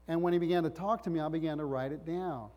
[0.08, 2.50] And when He began to talk to me, I began to write it down.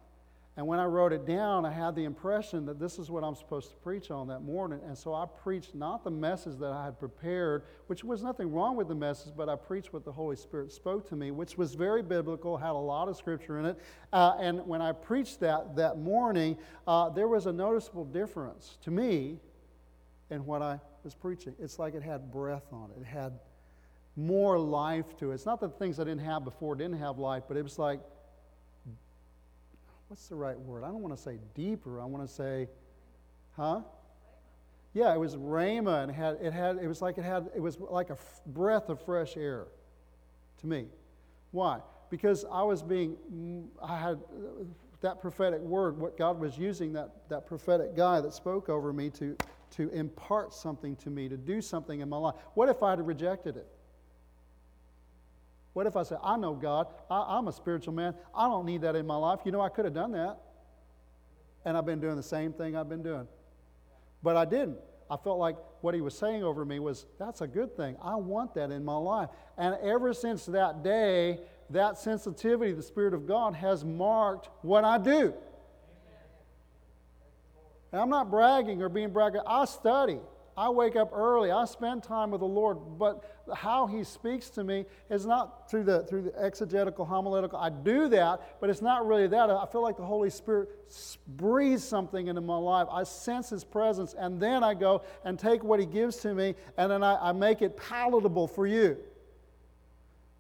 [0.58, 3.36] And when I wrote it down, I had the impression that this is what I'm
[3.36, 4.82] supposed to preach on that morning.
[4.86, 8.76] And so I preached not the message that I had prepared, which was nothing wrong
[8.76, 11.76] with the message, but I preached what the Holy Spirit spoke to me, which was
[11.76, 13.80] very biblical, had a lot of scripture in it.
[14.12, 18.92] Uh, and when I preached that that morning, uh, there was a noticeable difference to
[18.92, 19.40] me
[20.30, 21.56] in what I was preaching.
[21.60, 23.40] It's like it had breath on it, it had
[24.18, 25.36] more life to it.
[25.36, 28.02] It's not that things I didn't have before didn't have life, but it was like,
[30.10, 30.84] what's the right word?
[30.84, 32.02] I don't want to say deeper.
[32.02, 32.68] I want to say,
[33.56, 33.82] huh?
[34.94, 37.62] Yeah, it was rhema, and it had, it had, it was like it had, it
[37.62, 39.68] was like a f- breath of fresh air
[40.62, 40.88] to me.
[41.52, 41.80] Why?
[42.10, 44.20] Because I was being, I had
[45.02, 49.12] that prophetic word, what God was using that, that prophetic guy that spoke over me
[49.12, 49.38] to,
[49.72, 52.36] to impart something to me, to do something in my life.
[52.56, 53.68] What if I had rejected it?
[55.80, 58.82] What if I said, I know God, I, am a spiritual man, I don't need
[58.82, 59.40] that in my life?
[59.46, 60.38] You know, I could have done that.
[61.64, 63.26] And I've been doing the same thing I've been doing.
[64.22, 64.78] But I didn't.
[65.10, 67.96] I felt like what he was saying over me was, that's a good thing.
[68.04, 69.30] I want that in my life.
[69.58, 74.98] And ever since that day, that sensitivity, the Spirit of God, has marked what I
[74.98, 75.34] do.
[77.94, 79.40] And I'm not bragging or being bragging.
[79.48, 80.20] I study.
[80.58, 81.52] I wake up early.
[81.52, 82.78] I spend time with the Lord.
[82.98, 83.24] But
[83.54, 87.58] how He speaks to me is not through the, through the exegetical, homiletical.
[87.60, 89.50] I do that, but it's not really that.
[89.50, 90.70] I feel like the Holy Spirit
[91.28, 92.88] breathes something into my life.
[92.92, 96.56] I sense His presence, and then I go and take what He gives to me,
[96.78, 98.98] and then I, I make it palatable for you.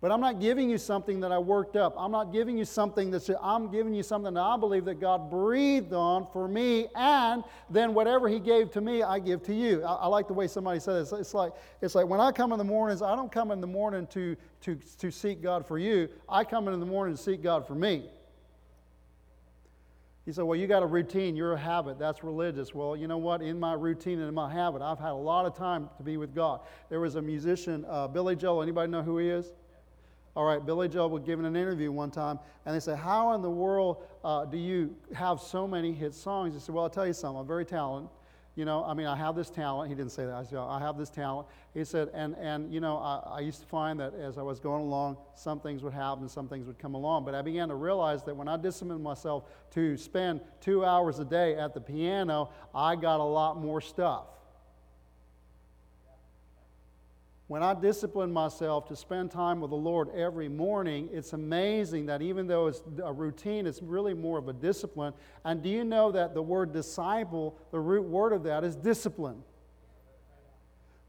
[0.01, 1.93] But I'm not giving you something that I worked up.
[1.97, 5.29] I'm not giving you something that's, I'm giving you something that I believe that God
[5.29, 9.83] breathed on for me, and then whatever He gave to me, I give to you.
[9.83, 11.01] I, I like the way somebody said.
[11.01, 13.59] It's, it's, like, it's like when I come in the mornings, I don't come in
[13.59, 16.07] the morning to, to, to seek God for you.
[16.29, 18.09] I come in the morning to seek God for me.
[20.25, 22.73] He said, Well, you got a routine, you're a habit, that's religious.
[22.73, 23.41] Well, you know what?
[23.41, 26.15] In my routine and in my habit, I've had a lot of time to be
[26.15, 26.61] with God.
[26.87, 28.61] There was a musician, uh, Billy Joel.
[28.61, 29.51] Anybody know who he is?
[30.39, 33.41] All right, Billy Joel was giving an interview one time, and they said, How in
[33.41, 36.53] the world uh, do you have so many hit songs?
[36.53, 37.41] He said, Well, I'll tell you something.
[37.41, 38.09] I'm very talented.
[38.55, 39.89] You know, I mean, I have this talent.
[39.89, 40.33] He didn't say that.
[40.33, 41.49] I said, I have this talent.
[41.73, 44.61] He said, and, and you know, I, I used to find that as I was
[44.61, 47.25] going along, some things would happen, some things would come along.
[47.25, 51.25] But I began to realize that when I disciplined myself to spend two hours a
[51.25, 54.27] day at the piano, I got a lot more stuff.
[57.49, 62.21] When I discipline myself to spend time with the Lord every morning, it's amazing that
[62.21, 65.15] even though it's a routine, it's really more of a discipline.
[65.43, 69.41] And do you know that the word disciple, the root word of that is discipline?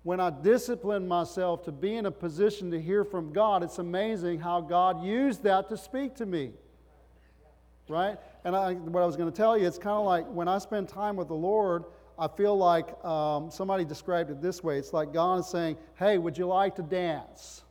[0.02, 4.40] When I discipline myself to be in a position to hear from God, it's amazing
[4.40, 6.52] how God used that to speak to me.
[7.86, 8.16] Right?
[8.46, 10.56] And I, what I was going to tell you, it's kind of like when I
[10.56, 11.84] spend time with the Lord,
[12.20, 16.18] I feel like um, somebody described it this way it's like God is saying, Hey,
[16.18, 17.62] would you like to dance?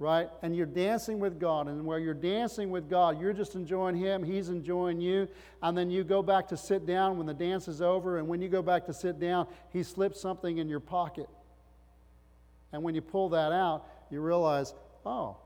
[0.00, 0.28] Right?
[0.42, 1.68] And you're dancing with God.
[1.68, 5.28] And where you're dancing with God, you're just enjoying Him, He's enjoying you.
[5.62, 8.18] And then you go back to sit down when the dance is over.
[8.18, 11.28] And when you go back to sit down, He slips something in your pocket.
[12.72, 14.74] And when you pull that out, you realize,
[15.06, 15.36] oh,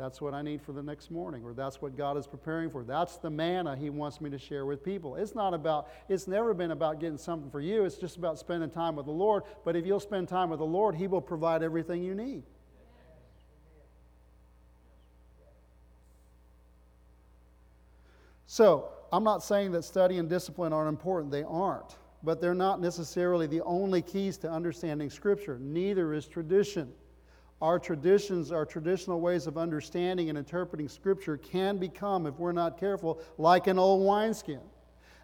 [0.00, 2.82] that's what I need for the next morning, or that's what God is preparing for.
[2.82, 5.16] That's the manna He wants me to share with people.
[5.16, 7.84] It's not about, it's never been about getting something for you.
[7.84, 9.42] It's just about spending time with the Lord.
[9.62, 12.44] But if you'll spend time with the Lord, He will provide everything you need.
[18.46, 21.98] So, I'm not saying that study and discipline aren't important, they aren't.
[22.22, 25.58] But they're not necessarily the only keys to understanding Scripture.
[25.60, 26.90] Neither is tradition.
[27.60, 32.78] Our traditions, our traditional ways of understanding and interpreting Scripture can become, if we're not
[32.78, 34.60] careful, like an old wineskin.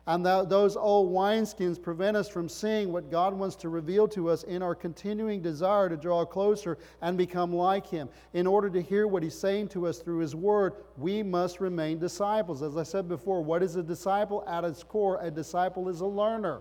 [0.09, 4.45] And those old wineskins prevent us from seeing what God wants to reveal to us
[4.45, 8.09] in our continuing desire to draw closer and become like Him.
[8.32, 11.99] In order to hear what He's saying to us through His Word, we must remain
[11.99, 12.62] disciples.
[12.62, 14.45] As I said before, what is a disciple?
[14.47, 16.61] At its core, a disciple is a learner.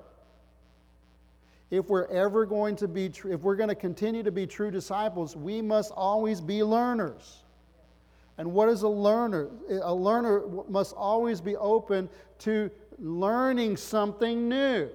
[1.71, 4.71] If we're ever going to be, tr- if we're going to continue to be true
[4.71, 7.43] disciples, we must always be learners.
[8.37, 9.49] And what is a learner?
[9.81, 12.09] A learner must always be open
[12.39, 14.89] to learning something new.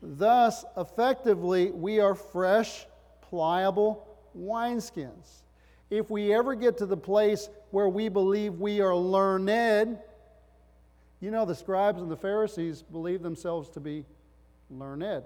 [0.00, 2.86] Thus, effectively, we are fresh,
[3.20, 4.06] pliable
[4.36, 5.42] wineskins.
[5.90, 9.98] If we ever get to the place where we believe we are learned,
[11.20, 14.04] you know, the scribes and the Pharisees believed themselves to be
[14.78, 15.24] learned.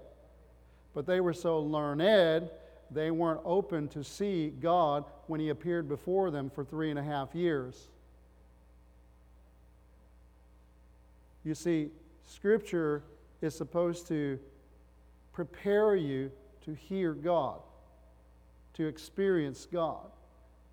[0.94, 2.48] But they were so learned,
[2.90, 7.02] they weren't open to see God when He appeared before them for three and a
[7.02, 7.88] half years.
[11.44, 11.90] You see,
[12.26, 13.02] Scripture
[13.40, 14.38] is supposed to
[15.32, 16.32] prepare you
[16.64, 17.60] to hear God,
[18.74, 20.10] to experience God,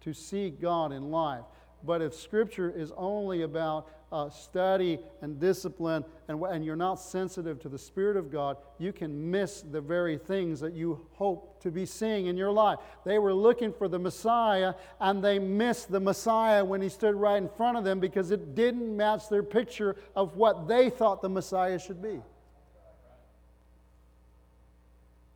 [0.01, 1.43] to see God in life.
[1.83, 7.59] But if Scripture is only about uh, study and discipline, and, and you're not sensitive
[7.61, 11.71] to the Spirit of God, you can miss the very things that you hope to
[11.71, 12.79] be seeing in your life.
[13.05, 17.37] They were looking for the Messiah, and they missed the Messiah when he stood right
[17.37, 21.29] in front of them because it didn't match their picture of what they thought the
[21.29, 22.21] Messiah should be.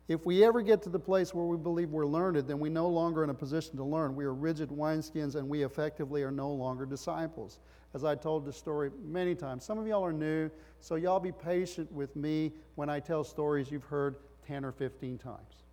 [0.08, 2.88] If we ever get to the place where we believe we're learned, then we're no
[2.88, 4.16] longer in a position to learn.
[4.16, 7.60] We are rigid wineskins and we effectively are no longer disciples
[7.94, 9.64] as I told this story many times.
[9.64, 10.50] Some of y'all are new,
[10.80, 15.18] so y'all be patient with me when I tell stories you've heard 10 or 15
[15.18, 15.64] times.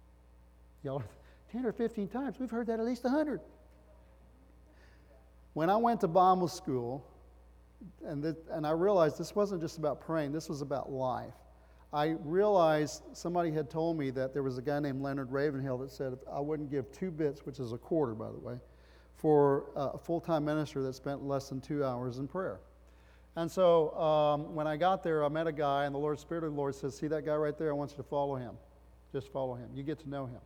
[0.84, 1.02] Y'all,
[1.54, 2.38] 10 or 15 times?
[2.38, 3.40] We've heard that at least 100.
[5.54, 7.06] When I went to Bible school,
[8.06, 11.34] and, and I realized this wasn't just about praying, this was about life.
[11.96, 15.90] I realized somebody had told me that there was a guy named Leonard Ravenhill that
[15.90, 18.58] said, I wouldn't give two bits, which is a quarter, by the way,
[19.16, 22.60] for a full time minister that spent less than two hours in prayer.
[23.38, 26.44] And so um, when I got there, I met a guy, and the Lord, Spirit
[26.44, 27.70] of the Lord says, See that guy right there?
[27.70, 28.56] I want you to follow him.
[29.14, 29.70] Just follow him.
[29.74, 30.42] You get to know him.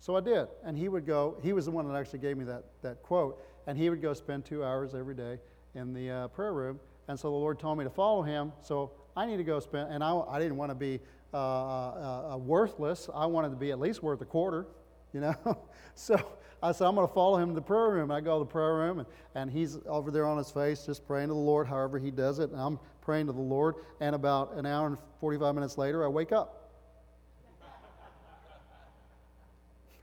[0.00, 0.48] So I did.
[0.64, 3.40] And he would go, he was the one that actually gave me that, that quote,
[3.68, 5.38] and he would go spend two hours every day
[5.76, 6.80] in the uh, prayer room.
[7.06, 8.52] And so the Lord told me to follow him.
[8.60, 11.00] So I need to go spend, and I, I didn't want to be
[11.32, 13.08] uh, uh, uh worthless.
[13.14, 14.66] I wanted to be at least worth a quarter,
[15.12, 15.34] you know?
[15.94, 16.16] so
[16.62, 18.10] I said, I'm going to follow him to the prayer room.
[18.10, 21.06] I go to the prayer room, and, and he's over there on his face just
[21.06, 22.50] praying to the Lord, however he does it.
[22.50, 23.76] And I'm praying to the Lord.
[24.00, 26.70] And about an hour and 45 minutes later, I wake up.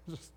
[0.10, 0.32] just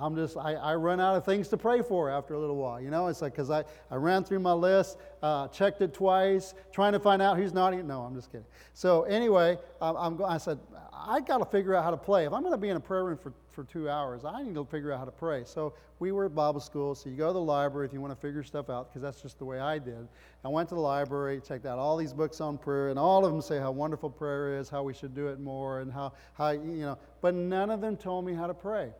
[0.00, 2.80] I'm just, I, I run out of things to pray for after a little while.
[2.80, 6.54] You know, it's like, because I, I ran through my list, uh, checked it twice,
[6.72, 7.74] trying to find out who's not.
[7.84, 8.46] No, I'm just kidding.
[8.74, 10.58] So, anyway, I'm, I'm, I said,
[10.92, 12.26] I got to figure out how to play.
[12.26, 14.54] If I'm going to be in a prayer room for, for two hours, I need
[14.54, 15.42] to figure out how to pray.
[15.44, 16.94] So, we were at Bible school.
[16.94, 19.20] So, you go to the library if you want to figure stuff out, because that's
[19.20, 20.06] just the way I did.
[20.44, 23.32] I went to the library, checked out all these books on prayer, and all of
[23.32, 26.50] them say how wonderful prayer is, how we should do it more, and how, how
[26.50, 28.92] you know, but none of them told me how to pray.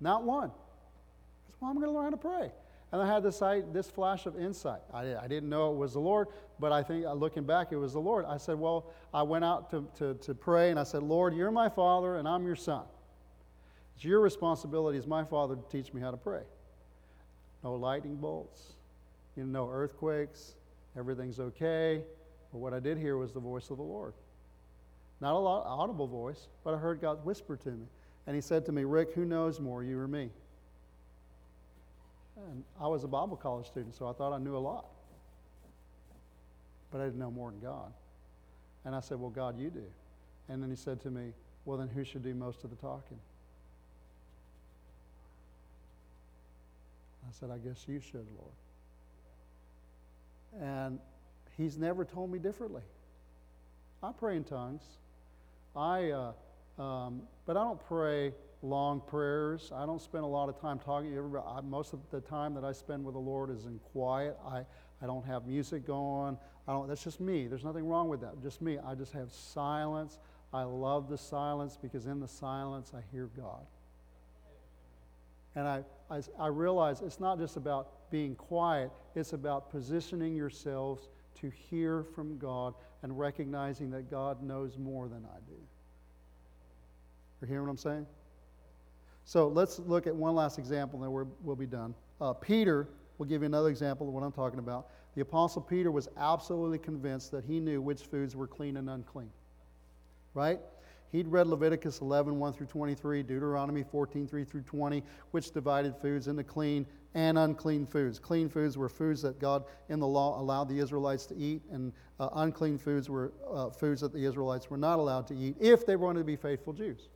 [0.00, 0.48] Not one.
[0.48, 2.50] I said, well, I'm going to learn how to pray.
[2.92, 4.80] And I had this, I, this flash of insight.
[4.92, 6.28] I, I didn't know it was the Lord,
[6.58, 8.24] but I think uh, looking back, it was the Lord.
[8.24, 11.52] I said, Well, I went out to, to, to pray and I said, Lord, you're
[11.52, 12.82] my father and I'm your son.
[13.94, 16.42] It's your responsibility as my father to teach me how to pray.
[17.62, 18.72] No lightning bolts,
[19.36, 20.54] you know, no earthquakes,
[20.96, 22.02] everything's okay.
[22.50, 24.14] But what I did hear was the voice of the Lord.
[25.20, 27.86] Not a lot audible voice, but I heard God whisper to me.
[28.30, 30.30] And he said to me, Rick, who knows more, you or me?
[32.36, 34.84] And I was a Bible college student, so I thought I knew a lot.
[36.92, 37.92] But I didn't know more than God.
[38.84, 39.82] And I said, Well, God, you do.
[40.48, 41.32] And then he said to me,
[41.64, 43.18] Well, then who should do most of the talking?
[47.28, 48.28] I said, I guess you should,
[50.54, 50.62] Lord.
[50.62, 51.00] And
[51.56, 52.82] he's never told me differently.
[54.04, 54.84] I pray in tongues.
[55.74, 56.32] I uh,
[56.80, 59.70] um, but I don't pray long prayers.
[59.74, 61.10] I don't spend a lot of time talking.
[61.10, 61.44] To everybody.
[61.46, 64.36] I, most of the time that I spend with the Lord is in quiet.
[64.46, 64.64] I,
[65.02, 66.38] I don't have music going.
[66.66, 67.46] I don't, that's just me.
[67.46, 68.42] There's nothing wrong with that.
[68.42, 68.78] Just me.
[68.78, 70.18] I just have silence.
[70.52, 73.66] I love the silence because in the silence I hear God.
[75.54, 81.08] And I, I, I realize it's not just about being quiet, it's about positioning yourselves
[81.40, 85.56] to hear from God and recognizing that God knows more than I do.
[87.40, 88.06] You hear what I'm saying?
[89.24, 91.94] So let's look at one last example, and then we will be done.
[92.20, 92.88] Uh, Peter
[93.18, 94.88] will give you another example of what I'm talking about.
[95.14, 99.30] The Apostle Peter was absolutely convinced that he knew which foods were clean and unclean.
[100.34, 100.60] Right?
[101.12, 106.28] He'd read Leviticus 11, 1 through 23, Deuteronomy 14, 3 through 20, which divided foods
[106.28, 108.20] into clean and unclean foods.
[108.20, 111.92] Clean foods were foods that God in the law allowed the Israelites to eat, and
[112.20, 115.84] uh, unclean foods were uh, foods that the Israelites were not allowed to eat if
[115.84, 117.08] they wanted to be faithful Jews.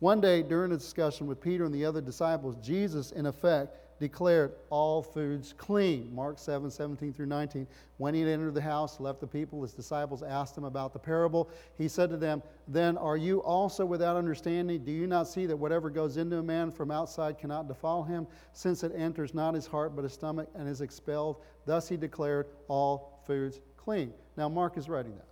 [0.00, 4.52] One day, during a discussion with Peter and the other disciples, Jesus, in effect, declared
[4.70, 6.12] all foods clean.
[6.14, 7.66] Mark 7 17 through 19.
[7.98, 10.98] When he had entered the house, left the people, his disciples asked him about the
[10.98, 11.50] parable.
[11.76, 14.82] He said to them, Then are you also without understanding?
[14.82, 18.26] Do you not see that whatever goes into a man from outside cannot defile him,
[18.54, 21.42] since it enters not his heart but his stomach and is expelled?
[21.66, 24.14] Thus he declared all foods clean.
[24.38, 25.28] Now, Mark is writing that,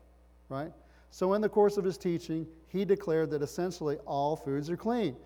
[0.51, 0.73] right?
[1.11, 5.17] So, in the course of his teaching, he declared that essentially all foods are clean.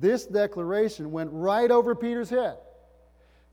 [0.00, 2.56] This declaration went right over Peter's head.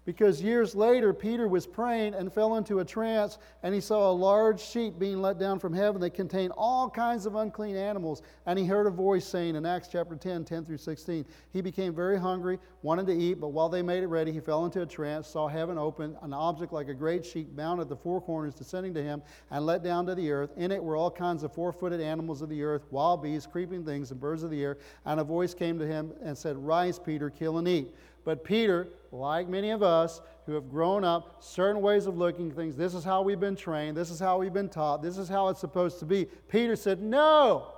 [0.06, 4.12] Because years later, Peter was praying and fell into a trance, and he saw a
[4.12, 8.24] large sheet being let down from heaven that contained all kinds of unclean animals.
[8.46, 11.94] And he heard a voice saying in Acts chapter 10, 10 through 16, he became
[11.94, 14.86] very hungry, wanted to eat, but while they made it ready, he fell into a
[14.86, 18.56] trance, saw heaven open, an object like a great sheet bound at the four corners
[18.56, 19.22] descending to him
[19.52, 20.52] and let down to the earth.
[20.58, 23.86] In it were all kinds of four footed animals of the earth, wild beasts, creeping
[23.86, 24.78] things, and birds of the air.
[25.06, 27.94] And a voice came to him and said, Rise, Peter, kill and eat.
[28.24, 32.76] But Peter, like many of us who have grown up, certain ways of looking things,
[32.76, 35.50] this is how we've been trained, this is how we've been taught, this is how
[35.50, 36.26] it's supposed to be.
[36.48, 37.74] Peter said, No.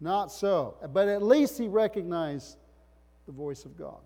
[0.00, 0.76] Not so.
[0.92, 2.56] But at least he recognized
[3.26, 3.98] the voice of God.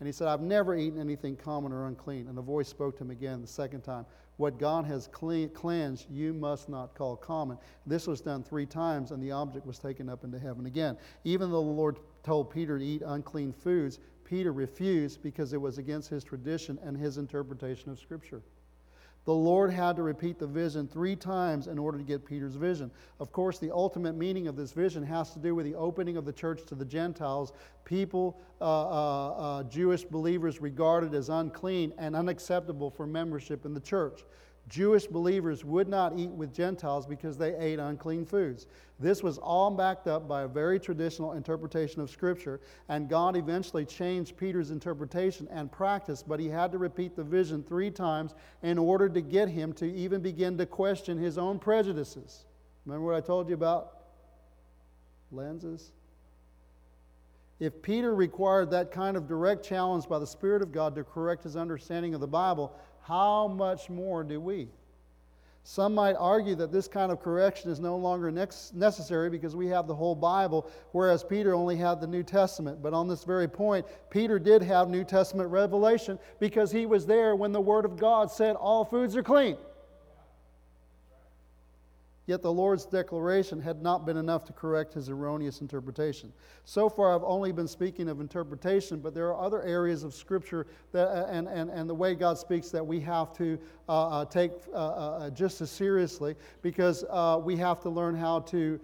[0.00, 2.28] And he said, I've never eaten anything common or unclean.
[2.28, 4.06] And the voice spoke to him again the second time.
[4.38, 7.58] What God has cleansed, you must not call common.
[7.86, 10.96] This was done three times, and the object was taken up into heaven again.
[11.24, 15.78] Even though the Lord told Peter to eat unclean foods, Peter refused because it was
[15.78, 18.42] against his tradition and his interpretation of Scripture.
[19.28, 22.90] The Lord had to repeat the vision three times in order to get Peter's vision.
[23.20, 26.24] Of course, the ultimate meaning of this vision has to do with the opening of
[26.24, 27.52] the church to the Gentiles,
[27.84, 33.80] people, uh, uh, uh, Jewish believers regarded as unclean and unacceptable for membership in the
[33.80, 34.22] church.
[34.68, 38.66] Jewish believers would not eat with Gentiles because they ate unclean foods.
[39.00, 43.84] This was all backed up by a very traditional interpretation of Scripture, and God eventually
[43.84, 48.76] changed Peter's interpretation and practice, but he had to repeat the vision three times in
[48.76, 52.44] order to get him to even begin to question his own prejudices.
[52.84, 53.94] Remember what I told you about
[55.30, 55.92] lenses?
[57.60, 61.42] If Peter required that kind of direct challenge by the Spirit of God to correct
[61.42, 62.76] his understanding of the Bible,
[63.08, 64.68] how much more do we?
[65.64, 69.86] Some might argue that this kind of correction is no longer necessary because we have
[69.86, 72.82] the whole Bible, whereas Peter only had the New Testament.
[72.82, 77.34] But on this very point, Peter did have New Testament revelation because he was there
[77.34, 79.56] when the Word of God said all foods are clean.
[82.28, 86.30] Yet the Lord's declaration had not been enough to correct his erroneous interpretation.
[86.66, 90.66] So far, I've only been speaking of interpretation, but there are other areas of Scripture
[90.92, 93.58] that, uh, and, and, and the way God speaks that we have to
[93.88, 98.40] uh, uh, take uh, uh just as seriously because uh, we have to learn how
[98.40, 98.78] to.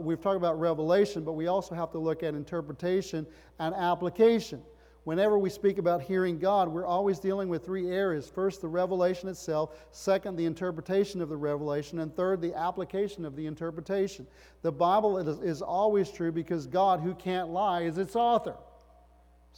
[0.00, 3.26] we've talked about revelation, but we also have to look at interpretation
[3.58, 4.62] and application
[5.04, 8.28] whenever we speak about hearing God, we're always dealing with three areas.
[8.28, 9.76] First, the revelation itself.
[9.90, 12.00] Second, the interpretation of the revelation.
[12.00, 14.26] And third, the application of the interpretation.
[14.62, 18.56] The Bible is, is always true because God, who can't lie, is its author.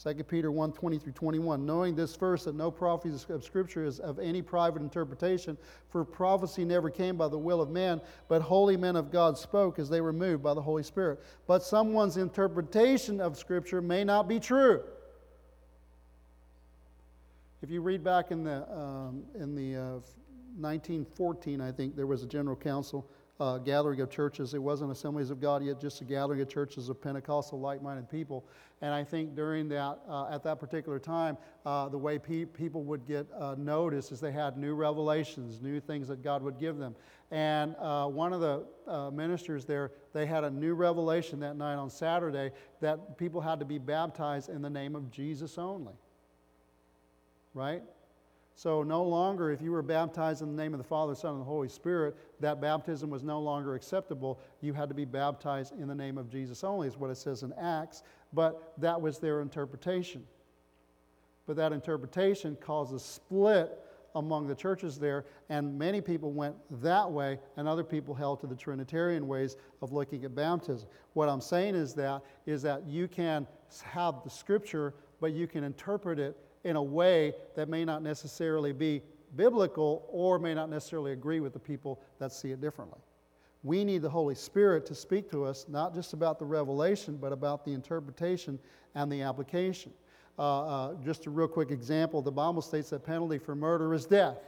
[0.02, 1.66] 2 Peter 1 20 through 21.
[1.66, 5.56] Knowing this first, that no prophecy of Scripture is of any private interpretation,
[5.90, 9.78] for prophecy never came by the will of man, but holy men of God spoke
[9.78, 11.20] as they were moved by the Holy Spirit.
[11.46, 14.82] But someone's interpretation of Scripture may not be true.
[17.62, 19.82] If you read back in the, um, in the uh,
[20.58, 23.08] 1914, I think, there was a general council
[23.38, 24.52] uh, gathering of churches.
[24.52, 28.44] It wasn't assemblies of God yet, just a gathering of churches of Pentecostal like-minded people.
[28.80, 32.82] And I think during that, uh, at that particular time, uh, the way pe- people
[32.82, 36.78] would get uh, noticed is they had new revelations, new things that God would give
[36.78, 36.96] them.
[37.30, 41.76] And uh, one of the uh, ministers there, they had a new revelation that night
[41.76, 42.50] on Saturday
[42.80, 45.94] that people had to be baptized in the name of Jesus only
[47.54, 47.82] right?
[48.54, 51.40] So, no longer, if you were baptized in the name of the Father, Son, and
[51.40, 54.38] the Holy Spirit, that baptism was no longer acceptable.
[54.60, 57.42] You had to be baptized in the name of Jesus only, is what it says
[57.42, 58.02] in Acts.
[58.32, 60.24] But that was their interpretation.
[61.46, 63.78] But that interpretation caused a split
[64.14, 68.46] among the churches there, and many people went that way, and other people held to
[68.46, 70.86] the Trinitarian ways of looking at baptism.
[71.14, 73.46] What I'm saying is that is that you can
[73.82, 78.72] have the Scripture, but you can interpret it in a way that may not necessarily
[78.72, 79.02] be
[79.36, 83.00] biblical or may not necessarily agree with the people that see it differently.
[83.62, 87.32] We need the Holy Spirit to speak to us, not just about the revelation, but
[87.32, 88.58] about the interpretation
[88.94, 89.92] and the application.
[90.38, 94.06] Uh, uh, just a real quick example the Bible states that penalty for murder is
[94.06, 94.38] death,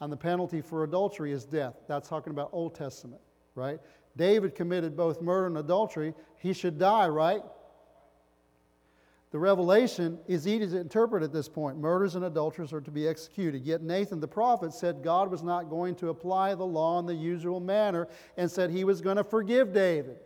[0.00, 1.74] and the penalty for adultery is death.
[1.88, 3.20] That's talking about Old Testament,
[3.54, 3.78] right?
[4.16, 6.14] David committed both murder and adultery.
[6.38, 7.42] He should die, right?
[9.32, 11.78] The revelation is easy to interpret at this point.
[11.78, 13.64] Murders and adulterers are to be executed.
[13.64, 17.14] Yet Nathan the prophet said God was not going to apply the law in the
[17.14, 20.18] usual manner and said he was going to forgive David.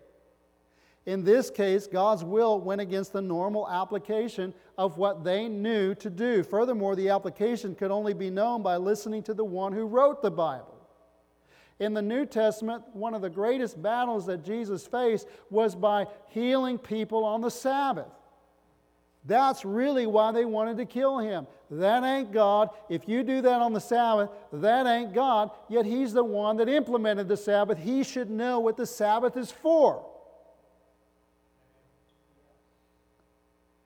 [1.07, 6.11] In this case, God's will went against the normal application of what they knew to
[6.11, 6.42] do.
[6.42, 10.32] Furthermore, the application could only be known by listening to the one who wrote the
[10.32, 10.74] Bible.
[11.78, 16.76] In the New Testament, one of the greatest battles that Jesus faced was by healing
[16.76, 18.09] people on the Sabbath.
[19.27, 21.47] That's really why they wanted to kill him.
[21.70, 22.70] That ain't God.
[22.89, 25.51] If you do that on the Sabbath, that ain't God.
[25.68, 27.79] Yet he's the one that implemented the Sabbath.
[27.79, 30.05] He should know what the Sabbath is for.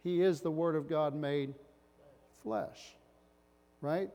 [0.03, 1.55] He is the Word of God made
[2.43, 2.97] flesh,
[3.81, 4.11] right?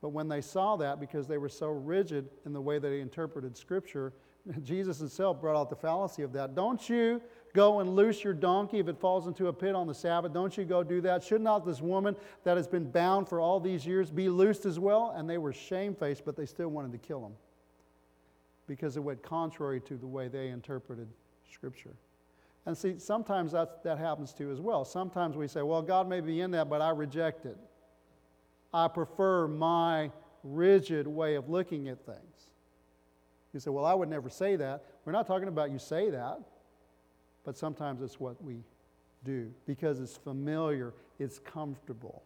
[0.00, 3.00] But when they saw that, because they were so rigid in the way that they
[3.00, 4.12] interpreted Scripture,
[4.62, 6.54] Jesus himself brought out the fallacy of that.
[6.54, 7.20] Don't you
[7.54, 10.32] go and loose your donkey if it falls into a pit on the Sabbath?
[10.32, 11.22] Don't you go do that?
[11.22, 14.78] Should not this woman that has been bound for all these years be loosed as
[14.78, 15.12] well?
[15.16, 17.32] And they were shamefaced, but they still wanted to kill him
[18.66, 21.08] because it went contrary to the way they interpreted
[21.52, 21.94] Scripture.
[22.66, 24.84] And see, sometimes that, that happens too as well.
[24.84, 27.56] Sometimes we say, well, God may be in that, but I reject it.
[28.72, 30.10] I prefer my
[30.44, 32.48] rigid way of looking at things.
[33.52, 34.84] You say, well, I would never say that.
[35.04, 36.38] We're not talking about you say that,
[37.44, 38.62] but sometimes it's what we
[39.24, 42.22] do because it's familiar, it's comfortable.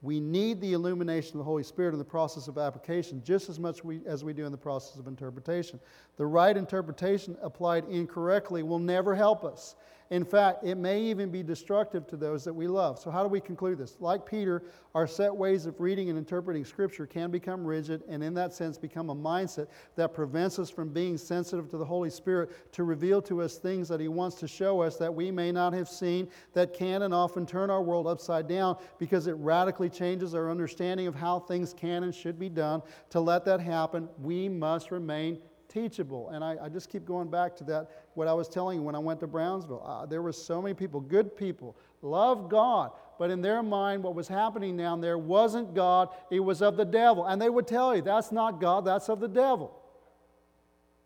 [0.00, 3.58] We need the illumination of the Holy Spirit in the process of application just as
[3.58, 5.80] much we, as we do in the process of interpretation.
[6.16, 9.74] The right interpretation applied incorrectly will never help us.
[10.10, 12.98] In fact, it may even be destructive to those that we love.
[12.98, 13.96] So, how do we conclude this?
[14.00, 14.62] Like Peter,
[14.94, 18.78] our set ways of reading and interpreting Scripture can become rigid and, in that sense,
[18.78, 23.20] become a mindset that prevents us from being sensitive to the Holy Spirit to reveal
[23.22, 26.28] to us things that He wants to show us that we may not have seen,
[26.54, 31.06] that can and often turn our world upside down because it radically changes our understanding
[31.06, 32.80] of how things can and should be done.
[33.10, 35.38] To let that happen, we must remain
[35.68, 36.30] teachable.
[36.30, 38.94] And I, I, just keep going back to that, what I was telling you when
[38.94, 39.84] I went to Brownsville.
[39.84, 44.14] Uh, there were so many people, good people, love God, but in their mind, what
[44.14, 47.26] was happening down there wasn't God, it was of the devil.
[47.26, 49.78] And they would tell you, that's not God, that's of the devil.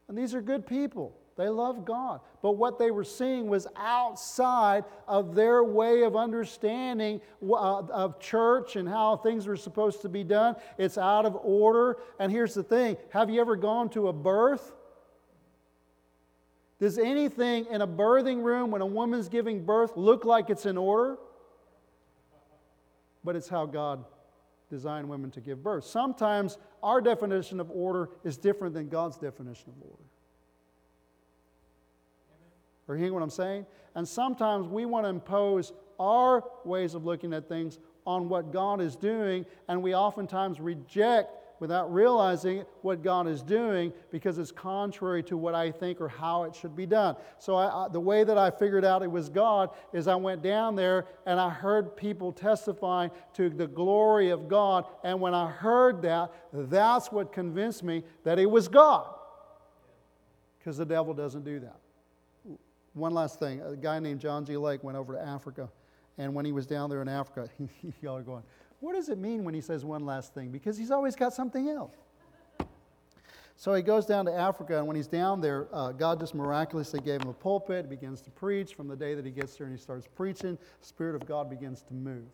[0.09, 1.17] And these are good people.
[1.37, 2.21] They love God.
[2.43, 8.77] But what they were seeing was outside of their way of understanding uh, of church
[8.77, 10.57] and how things were supposed to be done.
[10.77, 11.97] It's out of order.
[12.19, 14.73] And here's the thing have you ever gone to a birth?
[16.79, 20.77] Does anything in a birthing room when a woman's giving birth look like it's in
[20.77, 21.17] order?
[23.25, 24.05] But it's how God
[24.69, 25.85] designed women to give birth.
[25.85, 30.03] Sometimes our definition of order is different than God's definition of order.
[32.93, 33.65] Are you hearing what I'm saying?
[33.95, 38.83] And sometimes we want to impose our ways of looking at things on what God
[38.83, 45.23] is doing, and we oftentimes reject without realizing what God is doing because it's contrary
[45.23, 47.15] to what I think or how it should be done.
[47.39, 50.43] So, I, I, the way that I figured out it was God is I went
[50.43, 54.87] down there and I heard people testifying to the glory of God.
[55.05, 59.07] And when I heard that, that's what convinced me that it was God.
[60.59, 61.82] Because the devil doesn't do that.
[62.95, 64.57] One last thing a guy named John G.
[64.57, 65.69] Lake went over to Africa,
[66.19, 67.49] and when he was down there in Africa,
[68.03, 68.43] y'all are going,
[68.81, 70.51] what does it mean when he says one last thing?
[70.51, 71.95] Because he's always got something else.
[73.55, 77.01] So he goes down to Africa, and when he's down there, uh, God just miraculously
[77.01, 78.75] gave him a pulpit, begins to preach.
[78.75, 81.49] From the day that he gets there and he starts preaching, the Spirit of God
[81.49, 82.25] begins to move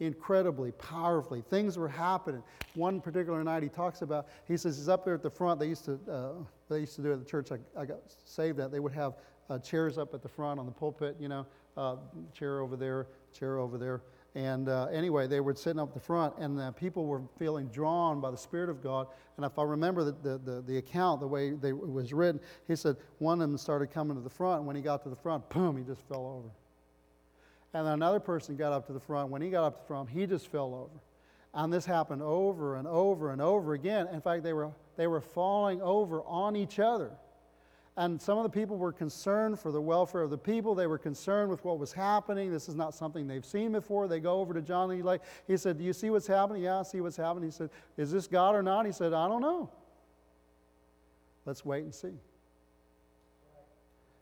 [0.00, 1.42] incredibly, powerfully.
[1.48, 2.42] Things were happening.
[2.74, 5.58] One particular night he talks about, he says he's up there at the front.
[5.58, 6.32] They used to, uh,
[6.68, 8.70] they used to do at the church I, I got saved at.
[8.70, 9.14] They would have
[9.48, 11.96] uh, chairs up at the front on the pulpit, you know, uh,
[12.32, 14.02] chair over there, chair over there.
[14.34, 18.20] And uh, anyway, they were sitting up the front, and the people were feeling drawn
[18.20, 19.06] by the Spirit of God.
[19.36, 22.38] And if I remember the, the, the, the account, the way they, it was written,
[22.68, 24.58] he said one of them started coming to the front.
[24.58, 26.50] And when he got to the front, boom, he just fell over.
[27.72, 29.30] And another person got up to the front.
[29.30, 31.00] When he got up to the front, he just fell over.
[31.54, 34.06] And this happened over and over and over again.
[34.12, 37.10] In fact, they were, they were falling over on each other.
[37.98, 40.74] And some of the people were concerned for the welfare of the people.
[40.74, 42.52] They were concerned with what was happening.
[42.52, 44.06] This is not something they've seen before.
[44.06, 46.62] They go over to John and he, like, he said, Do you see what's happening?
[46.62, 47.48] Yeah, I see what's happening.
[47.48, 48.84] He said, Is this God or not?
[48.84, 49.70] He said, I don't know.
[51.46, 52.12] Let's wait and see.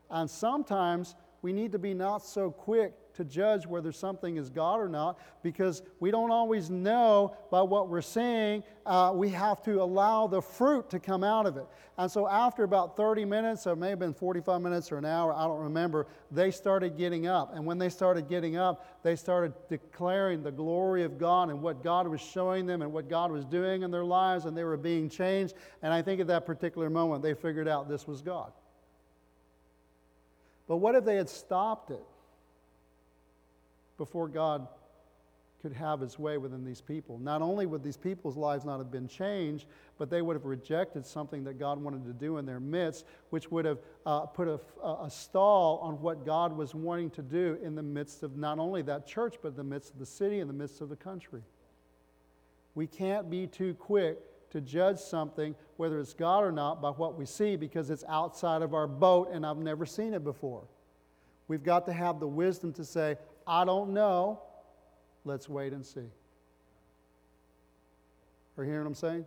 [0.09, 1.15] And sometimes
[1.45, 5.19] we need to be not so quick to judge whether something is God or not
[5.43, 8.63] because we don't always know by what we're seeing.
[8.83, 11.67] Uh, we have to allow the fruit to come out of it.
[11.99, 15.43] And so, after about 30 minutes, or maybe been 45 minutes or an hour, I
[15.43, 17.55] don't remember, they started getting up.
[17.55, 21.83] And when they started getting up, they started declaring the glory of God and what
[21.83, 24.77] God was showing them and what God was doing in their lives, and they were
[24.77, 25.53] being changed.
[25.83, 28.51] And I think at that particular moment, they figured out this was God.
[30.67, 32.03] But what if they had stopped it
[33.97, 34.67] before God
[35.61, 37.19] could have his way within these people?
[37.19, 41.05] Not only would these people's lives not have been changed, but they would have rejected
[41.05, 44.59] something that God wanted to do in their midst, which would have uh, put a,
[44.83, 48.81] a stall on what God was wanting to do in the midst of not only
[48.83, 51.41] that church, but the midst of the city, in the midst of the country.
[52.73, 54.19] We can't be too quick
[54.55, 58.61] to judge something, whether it's God or not, by what we see because it's outside
[58.61, 60.63] of our boat and I've never seen it before.
[61.49, 64.39] We've got to have the wisdom to say, I don't know.
[65.25, 66.07] Let's wait and see.
[68.57, 69.25] Are you hearing what I'm saying?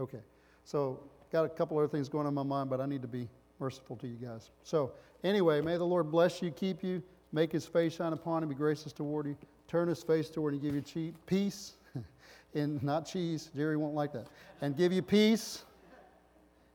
[0.00, 0.22] Okay.
[0.64, 0.98] So,
[1.30, 3.28] got a couple other things going on in my mind, but I need to be
[3.58, 4.48] merciful to you guys.
[4.62, 4.92] So,
[5.24, 7.02] anyway, may the Lord bless you, keep you,
[7.32, 9.36] make his face shine upon you, be gracious toward you,
[9.68, 11.75] turn his face toward you, give you peace
[12.56, 13.50] in not cheese.
[13.54, 14.26] Jerry won't like that.
[14.60, 15.64] And give you peace.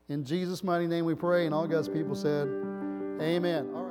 [0.08, 1.46] In Jesus' mighty name we pray.
[1.46, 2.48] And all God's people said,
[3.20, 3.81] Amen.